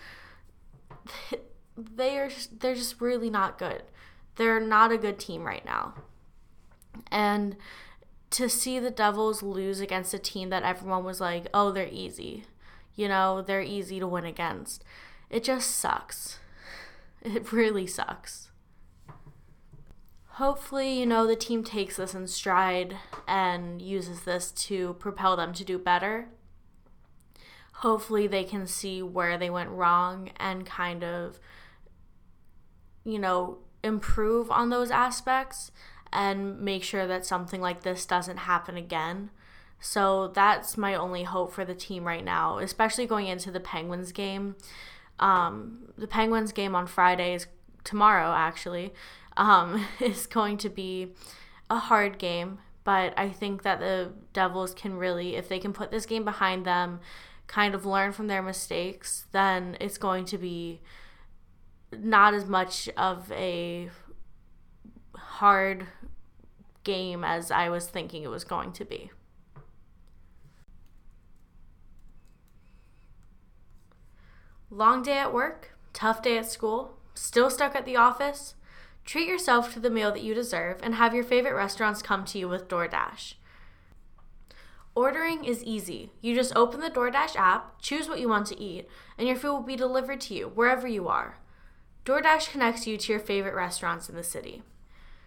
they 1.78 2.18
are 2.18 2.30
they're 2.50 2.76
just 2.76 3.02
really 3.02 3.30
not 3.30 3.60
good. 3.60 3.84
They're 4.38 4.62
not 4.62 4.94
a 4.94 4.98
good 4.98 5.20
team 5.20 5.44
right 5.44 5.66
now. 5.66 5.96
And 7.12 7.58
to 8.30 8.48
see 8.48 8.80
the 8.80 8.90
Devils 8.90 9.44
lose 9.44 9.82
against 9.82 10.14
a 10.14 10.18
team 10.18 10.50
that 10.52 10.64
everyone 10.64 11.04
was 11.04 11.20
like, 11.20 11.48
"Oh, 11.54 11.74
they're 11.74 11.90
easy." 11.92 12.46
You 12.96 13.10
know, 13.10 13.42
they're 13.42 13.62
easy 13.62 14.00
to 14.00 14.08
win 14.08 14.24
against. 14.24 14.82
It 15.30 15.44
just 15.44 15.72
sucks. 15.72 16.40
It 17.22 17.52
really 17.52 17.88
sucks 17.88 18.51
hopefully, 20.42 21.00
you 21.00 21.06
know, 21.06 21.28
the 21.28 21.36
team 21.36 21.64
takes 21.64 21.98
this 21.98 22.16
in 22.16 22.26
stride 22.26 22.98
and 23.28 23.80
uses 23.80 24.22
this 24.22 24.50
to 24.50 24.96
propel 24.96 25.36
them 25.36 25.54
to 25.54 25.64
do 25.64 25.78
better. 25.78 26.30
Hopefully, 27.74 28.26
they 28.26 28.44
can 28.44 28.66
see 28.66 29.04
where 29.04 29.38
they 29.38 29.52
went 29.52 29.70
wrong 29.70 30.32
and 30.38 30.66
kind 30.66 31.04
of, 31.04 31.40
you 33.04 33.20
know, 33.20 33.60
improve 33.84 34.50
on 34.50 34.72
those 34.72 34.90
aspects 34.90 35.72
and 36.12 36.60
make 36.60 36.84
sure 36.84 37.06
that 37.06 37.24
something 37.24 37.62
like 37.62 37.84
this 37.84 38.08
doesn't 38.08 38.38
happen 38.38 38.76
again. 38.76 39.30
So 39.80 40.30
that's 40.30 40.76
my 40.76 40.96
only 40.96 41.22
hope 41.24 41.54
for 41.54 41.66
the 41.66 41.76
team 41.76 42.04
right 42.04 42.26
now, 42.26 42.58
especially 42.58 43.06
going 43.06 43.28
into 43.28 43.52
the 43.52 43.60
Penguins 43.60 44.12
game. 44.12 44.56
Um, 45.20 45.94
the 46.00 46.08
Penguins 46.08 46.52
game 46.52 46.76
on 46.76 46.88
Friday 46.88 47.36
is 47.36 47.46
tomorrow, 47.84 48.34
actually 48.36 48.92
um, 49.38 49.86
is 50.00 50.28
going 50.28 50.58
to 50.58 50.70
be 50.70 51.14
a 51.70 51.78
hard 51.78 52.18
game. 52.18 52.60
But 52.84 53.14
I 53.18 53.30
think 53.30 53.62
that 53.64 53.80
the 53.80 54.12
Devils 54.34 54.74
can 54.74 54.96
really, 54.96 55.36
if 55.36 55.48
they 55.48 55.60
can 55.60 55.72
put 55.72 55.92
this 55.92 56.06
game 56.06 56.26
behind 56.26 56.66
them, 56.66 57.00
kind 57.48 57.76
of 57.76 57.86
learn 57.86 58.12
from 58.12 58.28
their 58.28 58.42
mistakes, 58.42 59.26
then 59.32 59.78
it's 59.80 59.98
going 59.98 60.26
to 60.26 60.38
be 60.38 60.82
not 61.92 62.34
as 62.34 62.46
much 62.46 62.90
of 62.98 63.32
a 63.32 63.90
hard 65.16 65.86
game 66.84 67.24
as 67.24 67.52
I 67.52 67.70
was 67.70 67.86
thinking 67.88 68.24
it 68.24 68.30
was 68.30 68.44
going 68.44 68.72
to 68.74 68.86
be. 68.86 69.12
Long 74.70 75.04
day 75.04 75.18
at 75.18 75.34
work, 75.34 75.78
tough 75.92 76.22
day 76.22 76.38
at 76.38 76.50
school, 76.50 76.98
still 77.14 77.50
stuck 77.50 77.76
at 77.76 77.86
the 77.86 77.98
office? 77.98 78.56
Treat 79.06 79.28
yourself 79.28 79.74
to 79.74 79.80
the 79.80 79.90
meal 79.90 80.12
that 80.12 80.24
you 80.24 80.34
deserve 80.34 80.80
and 80.84 80.96
have 80.96 81.14
your 81.14 81.24
favorite 81.24 81.56
restaurants 81.56 82.02
come 82.02 82.26
to 82.26 82.38
you 82.38 82.48
with 82.48 82.68
DoorDash. 82.68 83.34
Ordering 84.94 85.46
is 85.46 85.64
easy. 85.64 86.12
You 86.22 86.36
just 86.36 86.56
open 86.56 86.82
the 86.82 86.90
DoorDash 86.90 87.36
app, 87.36 87.82
choose 87.82 88.10
what 88.10 88.20
you 88.20 88.28
want 88.28 88.48
to 88.48 88.60
eat, 88.60 88.88
and 89.18 89.28
your 89.28 89.38
food 89.38 89.54
will 89.54 89.62
be 89.62 89.76
delivered 89.76 90.20
to 90.22 90.34
you 90.34 90.52
wherever 90.54 90.88
you 90.88 91.08
are. 91.08 91.38
DoorDash 92.06 92.52
connects 92.52 92.88
you 92.88 92.98
to 92.98 93.12
your 93.12 93.20
favorite 93.20 93.56
restaurants 93.56 94.10
in 94.10 94.16
the 94.16 94.24
city. 94.24 94.64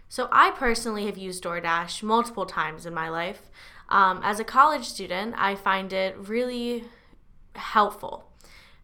So, 0.08 0.28
I 0.30 0.50
personally 0.50 1.06
have 1.06 1.16
used 1.16 1.42
DoorDash 1.42 2.02
multiple 2.02 2.46
times 2.46 2.84
in 2.84 2.92
my 2.92 3.08
life. 3.08 3.50
Um, 3.88 4.20
as 4.22 4.38
a 4.38 4.44
college 4.44 4.84
student, 4.84 5.34
I 5.38 5.54
find 5.54 5.92
it 5.92 6.16
really 6.18 6.84
helpful 7.54 8.30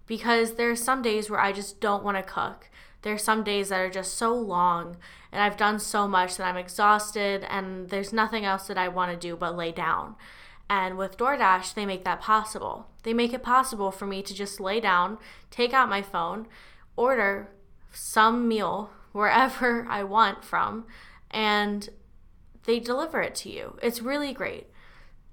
because 0.07 0.55
there 0.55 0.71
are 0.71 0.77
some 0.77 1.03
days 1.03 1.29
where 1.29 1.41
I 1.41 1.53
just 1.53 1.81
don't 1.81 2.03
want 2.03 2.17
to 2.17 2.23
cook. 2.23 2.70
There 3.03 3.15
are 3.15 3.19
some 3.19 3.43
days 3.43 3.71
that 3.71 3.81
are 3.81 3.91
just 3.91 4.15
so 4.15 4.35
long 4.35 4.97
and 5.33 5.43
I've 5.43 5.57
done 5.57 5.79
so 5.79 6.07
much 6.09 6.37
that 6.37 6.47
I'm 6.47 6.57
exhausted 6.57 7.45
and 7.49 7.89
there's 7.89 8.13
nothing 8.13 8.45
else 8.45 8.67
that 8.67 8.79
I 8.79 8.89
want 8.89 9.13
to 9.13 9.17
do 9.17 9.37
but 9.37 9.57
lay 9.57 9.73
down. 9.73 10.17
And 10.69 10.97
with 10.97 11.17
DoorDash, 11.17 11.75
they 11.75 11.85
make 11.85 12.05
that 12.05 12.21
possible. 12.21 12.87
They 13.03 13.13
make 13.13 13.33
it 13.33 13.43
possible 13.43 13.91
for 13.91 14.07
me 14.07 14.23
to 14.23 14.35
just 14.35 14.61
lay 14.61 14.81
down, 14.81 15.19
take 15.51 15.73
out 15.73 15.89
my 15.89 16.03
phone, 16.03 16.47
order 16.97 17.51
some 17.93 18.47
meal 18.47 18.91
wherever 19.13 19.87
I 19.89 20.05
want 20.05 20.45
from, 20.45 20.87
and 21.31 21.89
they 22.65 22.79
deliver 22.79 23.21
it 23.21 23.35
to 23.37 23.51
you. 23.51 23.77
It's 23.83 24.01
really 24.01 24.33
great. 24.33 24.69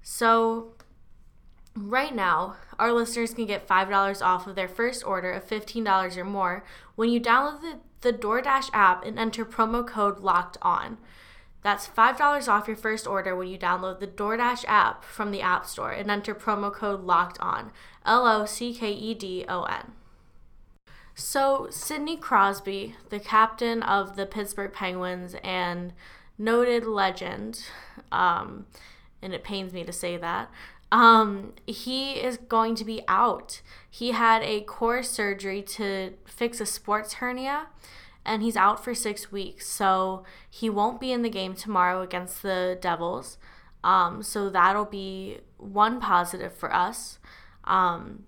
So, 0.02 0.72
Right 1.80 2.12
now, 2.12 2.56
our 2.76 2.92
listeners 2.92 3.34
can 3.34 3.46
get 3.46 3.68
$5 3.68 4.22
off 4.22 4.48
of 4.48 4.56
their 4.56 4.66
first 4.66 5.06
order 5.06 5.30
of 5.30 5.46
$15 5.46 6.16
or 6.16 6.24
more 6.24 6.64
when 6.96 7.08
you 7.08 7.20
download 7.20 7.60
the, 7.60 7.78
the 8.00 8.18
DoorDash 8.18 8.70
app 8.72 9.04
and 9.04 9.16
enter 9.16 9.44
promo 9.44 9.86
code 9.86 10.18
LOCKED 10.18 10.58
ON. 10.60 10.98
That's 11.62 11.86
$5 11.86 12.48
off 12.48 12.66
your 12.66 12.76
first 12.76 13.06
order 13.06 13.36
when 13.36 13.46
you 13.46 13.58
download 13.58 14.00
the 14.00 14.08
DoorDash 14.08 14.64
app 14.66 15.04
from 15.04 15.30
the 15.30 15.40
App 15.40 15.66
Store 15.66 15.92
and 15.92 16.10
enter 16.10 16.34
promo 16.34 16.72
code 16.72 17.04
LOCKED 17.04 17.38
ON. 17.38 17.70
L 18.04 18.26
O 18.26 18.44
C 18.44 18.74
K 18.74 18.90
E 18.90 19.14
D 19.14 19.44
O 19.48 19.62
N. 19.62 19.92
So, 21.14 21.68
Sidney 21.70 22.16
Crosby, 22.16 22.96
the 23.10 23.20
captain 23.20 23.82
of 23.84 24.16
the 24.16 24.26
Pittsburgh 24.26 24.72
Penguins 24.72 25.36
and 25.44 25.92
noted 26.38 26.86
legend, 26.86 27.64
um, 28.10 28.66
and 29.20 29.32
it 29.32 29.44
pains 29.44 29.72
me 29.72 29.84
to 29.84 29.92
say 29.92 30.16
that, 30.16 30.50
um, 30.90 31.52
he 31.66 32.12
is 32.12 32.36
going 32.36 32.74
to 32.76 32.84
be 32.84 33.02
out. 33.08 33.60
He 33.90 34.12
had 34.12 34.42
a 34.42 34.60
core 34.62 35.02
surgery 35.02 35.62
to 35.62 36.14
fix 36.24 36.60
a 36.60 36.66
sports 36.66 37.14
hernia, 37.14 37.66
and 38.24 38.42
he's 38.42 38.56
out 38.56 38.82
for 38.82 38.94
six 38.94 39.30
weeks. 39.30 39.68
So 39.68 40.24
he 40.48 40.70
won't 40.70 41.00
be 41.00 41.12
in 41.12 41.22
the 41.22 41.30
game 41.30 41.54
tomorrow 41.54 42.02
against 42.02 42.42
the 42.42 42.78
Devils. 42.80 43.38
Um, 43.84 44.22
so 44.22 44.50
that'll 44.50 44.84
be 44.84 45.38
one 45.56 46.00
positive 46.00 46.54
for 46.54 46.74
us. 46.74 47.18
Um, 47.64 48.24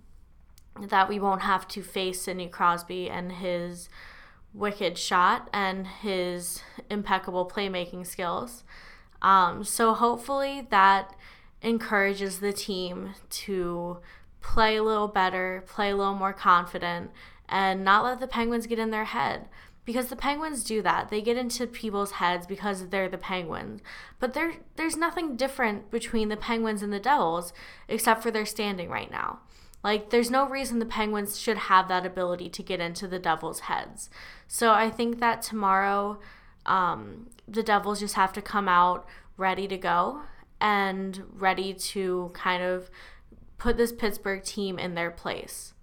that 0.79 1.09
we 1.09 1.19
won't 1.19 1.43
have 1.43 1.67
to 1.69 1.83
face 1.83 2.23
Sidney 2.23 2.49
Crosby 2.49 3.11
and 3.11 3.33
his 3.33 3.89
wicked 4.55 4.99
shot 4.99 5.49
and 5.53 5.87
his 5.87 6.63
impeccable 6.89 7.49
playmaking 7.49 8.07
skills. 8.07 8.65
Um, 9.23 9.65
so 9.65 9.95
hopefully 9.95 10.67
that 10.71 11.15
encourages 11.63 12.41
the 12.41 12.53
team 12.53 13.15
to 13.29 13.99
play 14.41 14.77
a 14.77 14.83
little 14.83 15.09
better, 15.09 15.65
play 15.67 15.91
a 15.91 15.97
little 15.97 16.15
more 16.15 16.33
confident, 16.33 17.11
and 17.49 17.85
not 17.85 18.05
let 18.05 18.21
the 18.21 18.27
Penguins 18.27 18.67
get 18.67 18.79
in 18.79 18.91
their 18.91 19.05
head. 19.05 19.49
Because 19.85 20.07
the 20.07 20.17
Penguins 20.17 20.63
do 20.63 20.83
that. 20.83 21.09
They 21.09 21.21
get 21.21 21.37
into 21.37 21.67
people's 21.67 22.13
heads 22.13 22.47
because 22.47 22.89
they're 22.89 23.09
the 23.09 23.19
Penguins. 23.19 23.81
But 24.19 24.35
there, 24.35 24.55
there's 24.77 24.97
nothing 24.97 25.37
different 25.37 25.91
between 25.91 26.29
the 26.29 26.37
Penguins 26.37 26.83
and 26.83 26.93
the 26.93 27.01
Devils 27.01 27.53
except 27.89 28.23
for 28.23 28.31
their 28.31 28.47
standing 28.47 28.89
right 28.89 29.11
now. 29.11 29.41
Like, 29.83 30.11
there's 30.11 30.31
no 30.31 30.47
reason 30.47 30.79
the 30.79 30.87
Penguins 30.87 31.39
should 31.39 31.57
have 31.57 31.89
that 31.89 32.05
ability 32.05 32.51
to 32.51 32.63
get 32.63 32.81
into 32.81 33.09
the 33.09 33.19
Devils' 33.19 33.61
heads. 33.61 34.11
So 34.47 34.73
I 34.73 34.91
think 34.91 35.19
that 35.21 35.43
tomorrow, 35.43 36.21
um, 36.67 37.31
the 37.49 37.63
Devils 37.63 38.01
just 38.01 38.15
have 38.15 38.33
to 38.35 38.43
come 38.43 38.69
out 38.69 39.07
ready 39.39 39.67
to 39.67 39.79
go 39.79 40.23
and 40.61 41.23
ready 41.33 41.73
to 41.73 42.31
kind 42.35 42.63
of 42.63 42.91
put 43.59 43.77
this 43.77 43.93
Pittsburgh 43.93 44.43
team 44.43 44.79
in 44.79 44.95
their 44.95 45.11
place. 45.11 45.75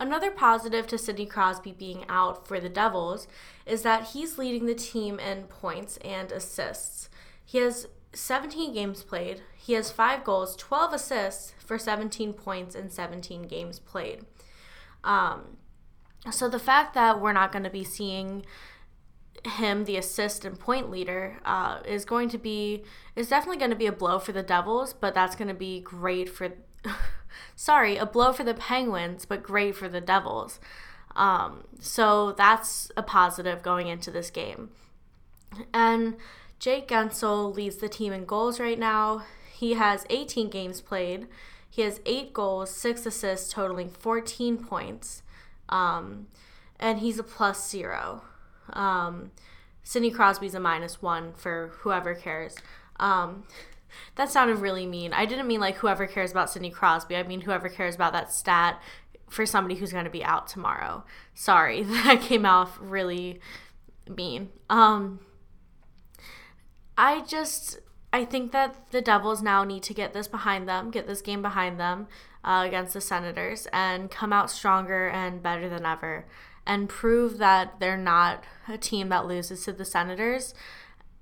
Another 0.00 0.30
positive 0.30 0.86
to 0.86 0.96
Sidney 0.96 1.26
Crosby 1.26 1.72
being 1.72 2.06
out 2.08 2.48
for 2.48 2.58
the 2.58 2.70
Devils 2.70 3.28
is 3.66 3.82
that 3.82 4.08
he's 4.08 4.38
leading 4.38 4.64
the 4.64 4.74
team 4.74 5.20
in 5.20 5.42
points 5.44 5.98
and 5.98 6.32
assists. 6.32 7.10
He 7.44 7.58
has 7.58 7.86
17 8.14 8.72
games 8.72 9.02
played, 9.02 9.42
he 9.54 9.74
has 9.74 9.90
5 9.90 10.24
goals, 10.24 10.56
12 10.56 10.94
assists 10.94 11.52
for 11.58 11.78
17 11.78 12.32
points 12.32 12.74
in 12.74 12.88
17 12.88 13.42
games 13.42 13.78
played. 13.78 14.24
Um, 15.04 15.58
so 16.30 16.48
the 16.48 16.58
fact 16.58 16.94
that 16.94 17.20
we're 17.20 17.34
not 17.34 17.52
going 17.52 17.64
to 17.64 17.70
be 17.70 17.84
seeing 17.84 18.44
him 19.44 19.84
the 19.84 19.96
assist 19.96 20.44
and 20.44 20.58
point 20.58 20.90
leader 20.90 21.38
uh, 21.44 21.80
is 21.86 22.04
going 22.04 22.28
to 22.28 22.38
be 22.38 22.84
is 23.16 23.28
definitely 23.28 23.58
going 23.58 23.70
to 23.70 23.76
be 23.76 23.86
a 23.86 23.92
blow 23.92 24.18
for 24.18 24.32
the 24.32 24.42
Devils, 24.42 24.92
but 24.92 25.14
that's 25.14 25.36
going 25.36 25.48
to 25.48 25.54
be 25.54 25.80
great 25.80 26.28
for 26.28 26.50
sorry 27.56 27.96
a 27.96 28.06
blow 28.06 28.32
for 28.32 28.44
the 28.44 28.54
Penguins, 28.54 29.24
but 29.24 29.42
great 29.42 29.74
for 29.74 29.88
the 29.88 30.00
Devils. 30.00 30.60
Um, 31.16 31.64
so 31.80 32.32
that's 32.32 32.90
a 32.96 33.02
positive 33.02 33.62
going 33.62 33.88
into 33.88 34.10
this 34.10 34.30
game. 34.30 34.70
And 35.74 36.16
Jake 36.58 36.88
Guentzel 36.88 37.54
leads 37.54 37.76
the 37.76 37.88
team 37.88 38.12
in 38.12 38.24
goals 38.24 38.60
right 38.60 38.78
now. 38.78 39.24
He 39.52 39.74
has 39.74 40.06
18 40.08 40.48
games 40.48 40.80
played. 40.80 41.26
He 41.68 41.82
has 41.82 42.00
eight 42.06 42.32
goals, 42.32 42.70
six 42.70 43.06
assists, 43.06 43.52
totaling 43.52 43.90
14 43.90 44.58
points. 44.58 45.22
Um, 45.68 46.26
and 46.78 46.98
he's 46.98 47.18
a 47.18 47.22
plus 47.22 47.68
zero. 47.68 48.22
Um, 48.72 49.30
Sidney 49.82 50.10
Crosby's 50.10 50.54
a 50.54 50.60
minus 50.60 51.02
one 51.02 51.32
for 51.34 51.72
whoever 51.80 52.14
cares. 52.14 52.56
Um, 52.98 53.44
that 54.16 54.30
sounded 54.30 54.58
really 54.58 54.86
mean. 54.86 55.12
I 55.12 55.26
didn't 55.26 55.46
mean 55.46 55.60
like 55.60 55.76
whoever 55.76 56.06
cares 56.06 56.30
about 56.30 56.50
Sidney 56.50 56.70
Crosby. 56.70 57.16
I 57.16 57.22
mean 57.22 57.42
whoever 57.42 57.68
cares 57.68 57.94
about 57.94 58.12
that 58.12 58.32
stat 58.32 58.80
for 59.28 59.46
somebody 59.46 59.76
who's 59.76 59.92
going 59.92 60.04
to 60.04 60.10
be 60.10 60.24
out 60.24 60.48
tomorrow. 60.48 61.04
Sorry, 61.34 61.82
that 61.84 62.20
came 62.20 62.44
off 62.44 62.78
really 62.80 63.40
mean. 64.08 64.50
Um, 64.68 65.20
I 66.98 67.22
just 67.22 67.80
I 68.12 68.24
think 68.24 68.52
that 68.52 68.90
the 68.90 69.00
Devils 69.00 69.42
now 69.42 69.64
need 69.64 69.82
to 69.84 69.94
get 69.94 70.12
this 70.12 70.26
behind 70.26 70.68
them, 70.68 70.90
get 70.90 71.06
this 71.06 71.22
game 71.22 71.42
behind 71.42 71.78
them 71.78 72.08
uh, 72.44 72.64
against 72.66 72.92
the 72.92 73.00
Senators, 73.00 73.68
and 73.72 74.10
come 74.10 74.32
out 74.32 74.50
stronger 74.50 75.08
and 75.08 75.42
better 75.42 75.68
than 75.68 75.86
ever 75.86 76.26
and 76.66 76.88
prove 76.88 77.38
that 77.38 77.80
they're 77.80 77.96
not 77.96 78.44
a 78.68 78.78
team 78.78 79.08
that 79.08 79.26
loses 79.26 79.64
to 79.64 79.72
the 79.72 79.84
Senators. 79.84 80.54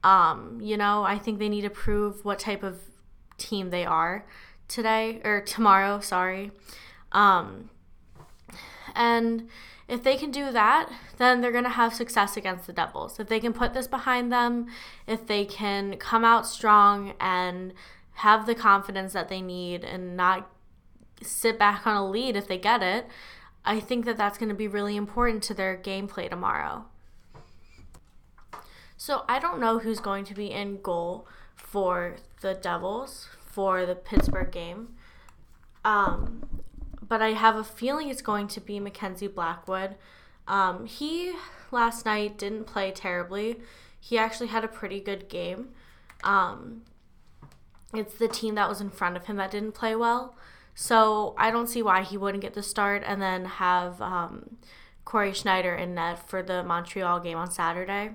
Um, 0.04 0.58
you 0.60 0.76
know, 0.76 1.04
I 1.04 1.18
think 1.18 1.38
they 1.38 1.48
need 1.48 1.62
to 1.62 1.70
prove 1.70 2.24
what 2.24 2.38
type 2.38 2.62
of 2.62 2.80
team 3.36 3.70
they 3.70 3.84
are 3.84 4.24
today 4.68 5.20
or 5.24 5.40
tomorrow, 5.40 6.00
sorry. 6.00 6.50
Um, 7.12 7.70
and 8.94 9.48
if 9.88 10.02
they 10.02 10.16
can 10.16 10.30
do 10.30 10.52
that, 10.52 10.90
then 11.16 11.40
they're 11.40 11.52
going 11.52 11.64
to 11.64 11.70
have 11.70 11.94
success 11.94 12.36
against 12.36 12.66
the 12.66 12.72
Devils. 12.72 13.18
If 13.18 13.28
they 13.28 13.40
can 13.40 13.54
put 13.54 13.72
this 13.72 13.86
behind 13.86 14.30
them, 14.30 14.66
if 15.06 15.26
they 15.26 15.44
can 15.46 15.96
come 15.96 16.24
out 16.24 16.46
strong 16.46 17.14
and 17.18 17.72
have 18.14 18.46
the 18.46 18.54
confidence 18.54 19.14
that 19.14 19.28
they 19.28 19.40
need 19.40 19.84
and 19.84 20.16
not 20.16 20.50
sit 21.22 21.58
back 21.58 21.86
on 21.86 21.96
a 21.96 22.08
lead 22.08 22.36
if 22.36 22.46
they 22.46 22.58
get 22.58 22.82
it, 22.82 23.06
I 23.68 23.80
think 23.80 24.06
that 24.06 24.16
that's 24.16 24.38
going 24.38 24.48
to 24.48 24.54
be 24.54 24.66
really 24.66 24.96
important 24.96 25.42
to 25.44 25.54
their 25.54 25.76
gameplay 25.76 26.30
tomorrow. 26.30 26.86
So 28.96 29.24
I 29.28 29.38
don't 29.38 29.60
know 29.60 29.78
who's 29.78 30.00
going 30.00 30.24
to 30.24 30.34
be 30.34 30.50
in 30.50 30.80
goal 30.80 31.28
for 31.54 32.16
the 32.40 32.54
Devils 32.54 33.28
for 33.44 33.84
the 33.84 33.94
Pittsburgh 33.94 34.50
game. 34.50 34.94
Um, 35.84 36.62
but 37.06 37.20
I 37.20 37.32
have 37.32 37.56
a 37.56 37.62
feeling 37.62 38.08
it's 38.08 38.22
going 38.22 38.48
to 38.48 38.60
be 38.60 38.80
Mackenzie 38.80 39.26
Blackwood. 39.26 39.96
Um, 40.46 40.86
he 40.86 41.34
last 41.70 42.06
night 42.06 42.38
didn't 42.38 42.64
play 42.64 42.90
terribly. 42.90 43.60
He 44.00 44.16
actually 44.16 44.46
had 44.46 44.64
a 44.64 44.68
pretty 44.68 44.98
good 44.98 45.28
game. 45.28 45.68
Um, 46.24 46.84
it's 47.92 48.14
the 48.14 48.28
team 48.28 48.54
that 48.54 48.66
was 48.66 48.80
in 48.80 48.88
front 48.88 49.18
of 49.18 49.26
him 49.26 49.36
that 49.36 49.50
didn't 49.50 49.72
play 49.72 49.94
well. 49.94 50.34
So 50.80 51.34
I 51.36 51.50
don't 51.50 51.66
see 51.66 51.82
why 51.82 52.02
he 52.04 52.16
wouldn't 52.16 52.40
get 52.40 52.54
the 52.54 52.62
start 52.62 53.02
and 53.04 53.20
then 53.20 53.46
have 53.46 54.00
um, 54.00 54.58
Cory 55.04 55.32
Schneider 55.32 55.74
in 55.74 55.96
net 55.96 56.20
for 56.28 56.40
the 56.40 56.62
Montreal 56.62 57.18
game 57.18 57.36
on 57.36 57.50
Saturday. 57.50 58.12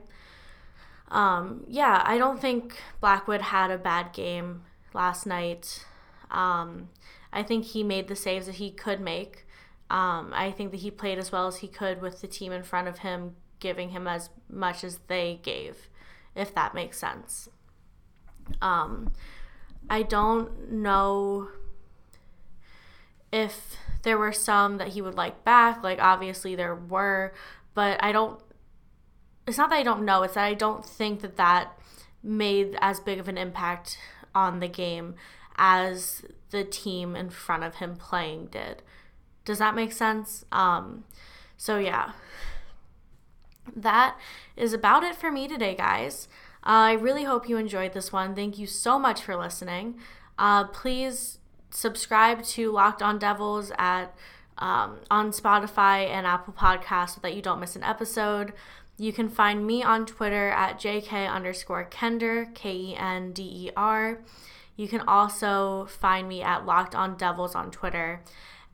Um, 1.10 1.66
yeah, 1.68 2.02
I 2.06 2.18
don't 2.18 2.40
think 2.40 2.82
Blackwood 3.02 3.42
had 3.42 3.70
a 3.70 3.78
bad 3.78 4.14
game 4.14 4.62
last 4.94 5.26
night. 5.26 5.86
Um, 6.32 6.88
I 7.34 7.44
think 7.44 7.66
he 7.66 7.84
made 7.84 8.08
the 8.08 8.16
saves 8.16 8.46
that 8.46 8.56
he 8.56 8.72
could 8.72 9.02
make. 9.02 9.46
Um, 9.90 10.32
I 10.34 10.50
think 10.50 10.72
that 10.72 10.80
he 10.80 10.90
played 10.90 11.18
as 11.18 11.34
well 11.34 11.48
as 11.48 11.58
he 11.58 11.68
could 11.68 12.02
with 12.02 12.22
the 12.22 12.28
team 12.28 12.54
in 12.54 12.64
front 12.64 12.88
of 12.88 13.00
him, 13.00 13.36
giving 13.60 13.90
him 13.90 14.08
as 14.08 14.30
much 14.50 14.86
as 14.86 15.00
they 15.08 15.42
gave, 15.44 15.90
if 16.34 16.56
that 16.56 16.74
makes 16.74 16.98
sense. 16.98 17.50
Um, 18.62 19.12
I 19.90 20.02
don't 20.04 20.72
know 20.72 21.50
if 23.34 23.76
there 24.04 24.18
were 24.18 24.32
some 24.32 24.78
that 24.78 24.90
he 24.90 25.02
would 25.02 25.16
like 25.16 25.44
back. 25.44 25.84
Like, 25.84 26.00
obviously, 26.00 26.56
there 26.56 26.76
were, 26.76 27.34
but 27.74 28.02
I 28.02 28.12
don't. 28.14 28.40
It's 29.46 29.58
not 29.58 29.70
that 29.72 29.80
I 29.80 29.84
don't 29.84 30.06
know, 30.06 30.24
it's 30.24 30.36
that 30.36 30.46
I 30.46 30.54
don't 30.54 30.86
think 30.86 31.20
that 31.20 31.36
that 31.36 31.78
made 32.22 32.78
as 32.80 33.02
big 33.02 33.20
of 33.20 33.28
an 33.28 33.38
impact 33.38 33.98
on 34.34 34.62
the 34.62 34.70
game 34.70 35.16
as 35.58 36.24
the 36.52 36.64
team 36.64 37.14
in 37.16 37.30
front 37.30 37.64
of 37.64 37.76
him 37.76 37.98
playing 37.98 38.46
did. 38.46 38.82
Does 39.44 39.58
that 39.58 39.76
make 39.76 39.92
sense? 39.92 40.46
Um, 40.54 41.04
so, 41.58 41.78
yeah. 41.78 42.14
That 43.76 44.18
is 44.56 44.72
about 44.72 45.04
it 45.04 45.16
for 45.16 45.32
me 45.32 45.48
today, 45.48 45.76
guys. 45.76 46.30
Uh, 46.66 46.88
I 46.88 46.94
really 46.94 47.26
hope 47.26 47.50
you 47.50 47.58
enjoyed 47.58 47.94
this 47.94 48.14
one. 48.14 48.36
Thank 48.36 48.58
you 48.58 48.68
so 48.68 48.98
much 48.98 49.22
for 49.22 49.36
listening. 49.36 49.96
Uh, 50.38 50.66
please 50.66 51.40
subscribe 51.74 52.44
to 52.44 52.72
Locked 52.72 53.02
On 53.02 53.20
Devils 53.20 53.72
at 53.78 54.16
um, 54.58 54.98
on 55.10 55.32
Spotify 55.32 56.08
and 56.08 56.28
Apple 56.28 56.54
Podcasts 56.54 57.16
so 57.16 57.22
that 57.22 57.36
you 57.36 57.42
don't 57.42 57.60
miss 57.60 57.76
an 57.76 57.84
episode. 57.84 58.54
You 58.98 59.12
can 59.12 59.28
find 59.28 59.66
me 59.66 59.82
on 59.82 60.06
Twitter 60.06 60.50
at 60.50 60.80
JK 60.80 61.30
underscore 61.30 61.90
Kender, 61.90 62.54
K 62.54 62.72
E 62.72 62.96
N 62.96 63.34
D 63.34 63.44
E 63.44 63.72
R. 63.76 64.20
You 64.76 64.88
can 64.88 65.02
also 65.02 65.86
find 65.86 66.28
me 66.28 66.42
at 66.42 66.66
Locked 66.66 66.96
On 66.96 67.18
Devils 67.18 67.56
on 67.56 67.72
Twitter. 67.72 68.22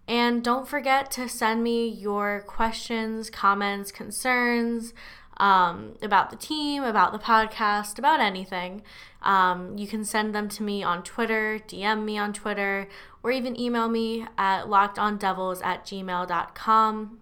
And 0.08 0.44
don't 0.44 0.68
forget 0.68 1.12
to 1.12 1.30
send 1.30 1.64
me 1.64 1.88
your 1.88 2.42
questions, 2.48 3.30
comments, 3.30 3.92
concerns, 3.92 4.94
um, 5.40 5.96
about 6.02 6.30
the 6.30 6.36
team, 6.36 6.84
about 6.84 7.14
the 7.14 7.20
podcast, 7.20 7.98
about 7.98 8.20
anything. 8.20 8.82
Um, 9.22 9.78
you 9.78 9.88
can 9.88 10.04
send 10.04 10.36
them 10.36 10.50
to 10.50 10.64
me 10.64 10.84
on 10.84 11.04
Twitter, 11.04 11.60
DM 11.68 12.04
me 12.04 12.18
on 12.18 12.34
Twitter, 12.34 12.88
or 13.24 13.32
even 13.32 13.60
email 13.60 13.90
me 13.90 14.26
at 14.38 14.66
lockedondevils 14.66 15.64
at 15.64 15.86
gmail.com. 15.86 17.20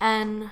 And 0.00 0.50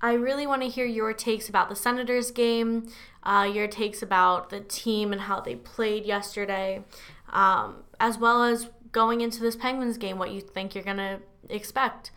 I 0.00 0.12
really 0.12 0.46
want 0.46 0.62
to 0.62 0.68
hear 0.68 0.84
your 0.84 1.12
takes 1.12 1.48
about 1.48 1.68
the 1.68 1.76
Senators 1.76 2.30
game, 2.30 2.88
uh, 3.22 3.50
your 3.52 3.66
takes 3.66 4.02
about 4.02 4.50
the 4.50 4.60
team 4.60 5.12
and 5.12 5.22
how 5.22 5.40
they 5.40 5.56
played 5.56 6.04
yesterday, 6.04 6.84
um, 7.32 7.84
as 7.98 8.18
well 8.18 8.44
as 8.44 8.68
going 8.92 9.20
into 9.20 9.40
this 9.40 9.56
Penguins 9.56 9.98
game, 9.98 10.18
what 10.18 10.30
you 10.30 10.40
think 10.40 10.74
you're 10.74 10.84
going 10.84 10.98
to 10.98 11.20
expect. 11.48 12.10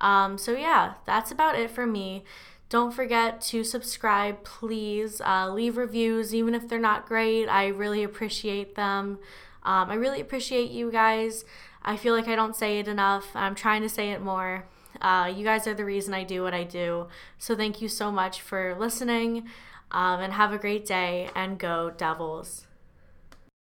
Um, 0.00 0.38
so, 0.38 0.52
yeah, 0.52 0.94
that's 1.04 1.30
about 1.30 1.58
it 1.58 1.70
for 1.70 1.86
me. 1.86 2.24
Don't 2.68 2.92
forget 2.92 3.40
to 3.42 3.64
subscribe, 3.64 4.44
please. 4.44 5.20
Uh, 5.20 5.50
leave 5.52 5.76
reviews, 5.76 6.34
even 6.34 6.54
if 6.54 6.68
they're 6.68 6.78
not 6.78 7.06
great. 7.06 7.46
I 7.46 7.68
really 7.68 8.02
appreciate 8.04 8.74
them. 8.74 9.18
Um, 9.62 9.90
I 9.90 9.94
really 9.94 10.20
appreciate 10.20 10.70
you 10.70 10.90
guys. 10.90 11.44
I 11.82 11.96
feel 11.96 12.14
like 12.14 12.28
I 12.28 12.36
don't 12.36 12.54
say 12.54 12.78
it 12.78 12.88
enough. 12.88 13.26
I'm 13.34 13.54
trying 13.54 13.82
to 13.82 13.88
say 13.88 14.10
it 14.10 14.20
more. 14.20 14.66
Uh, 15.00 15.32
you 15.34 15.44
guys 15.44 15.66
are 15.66 15.74
the 15.74 15.84
reason 15.84 16.12
I 16.12 16.24
do 16.24 16.42
what 16.42 16.54
I 16.54 16.64
do. 16.64 17.08
So, 17.38 17.56
thank 17.56 17.80
you 17.80 17.88
so 17.88 18.12
much 18.12 18.40
for 18.40 18.76
listening 18.78 19.48
um, 19.90 20.20
and 20.20 20.32
have 20.34 20.52
a 20.52 20.58
great 20.58 20.84
day 20.84 21.30
and 21.34 21.58
go, 21.58 21.90
Devils. 21.90 22.67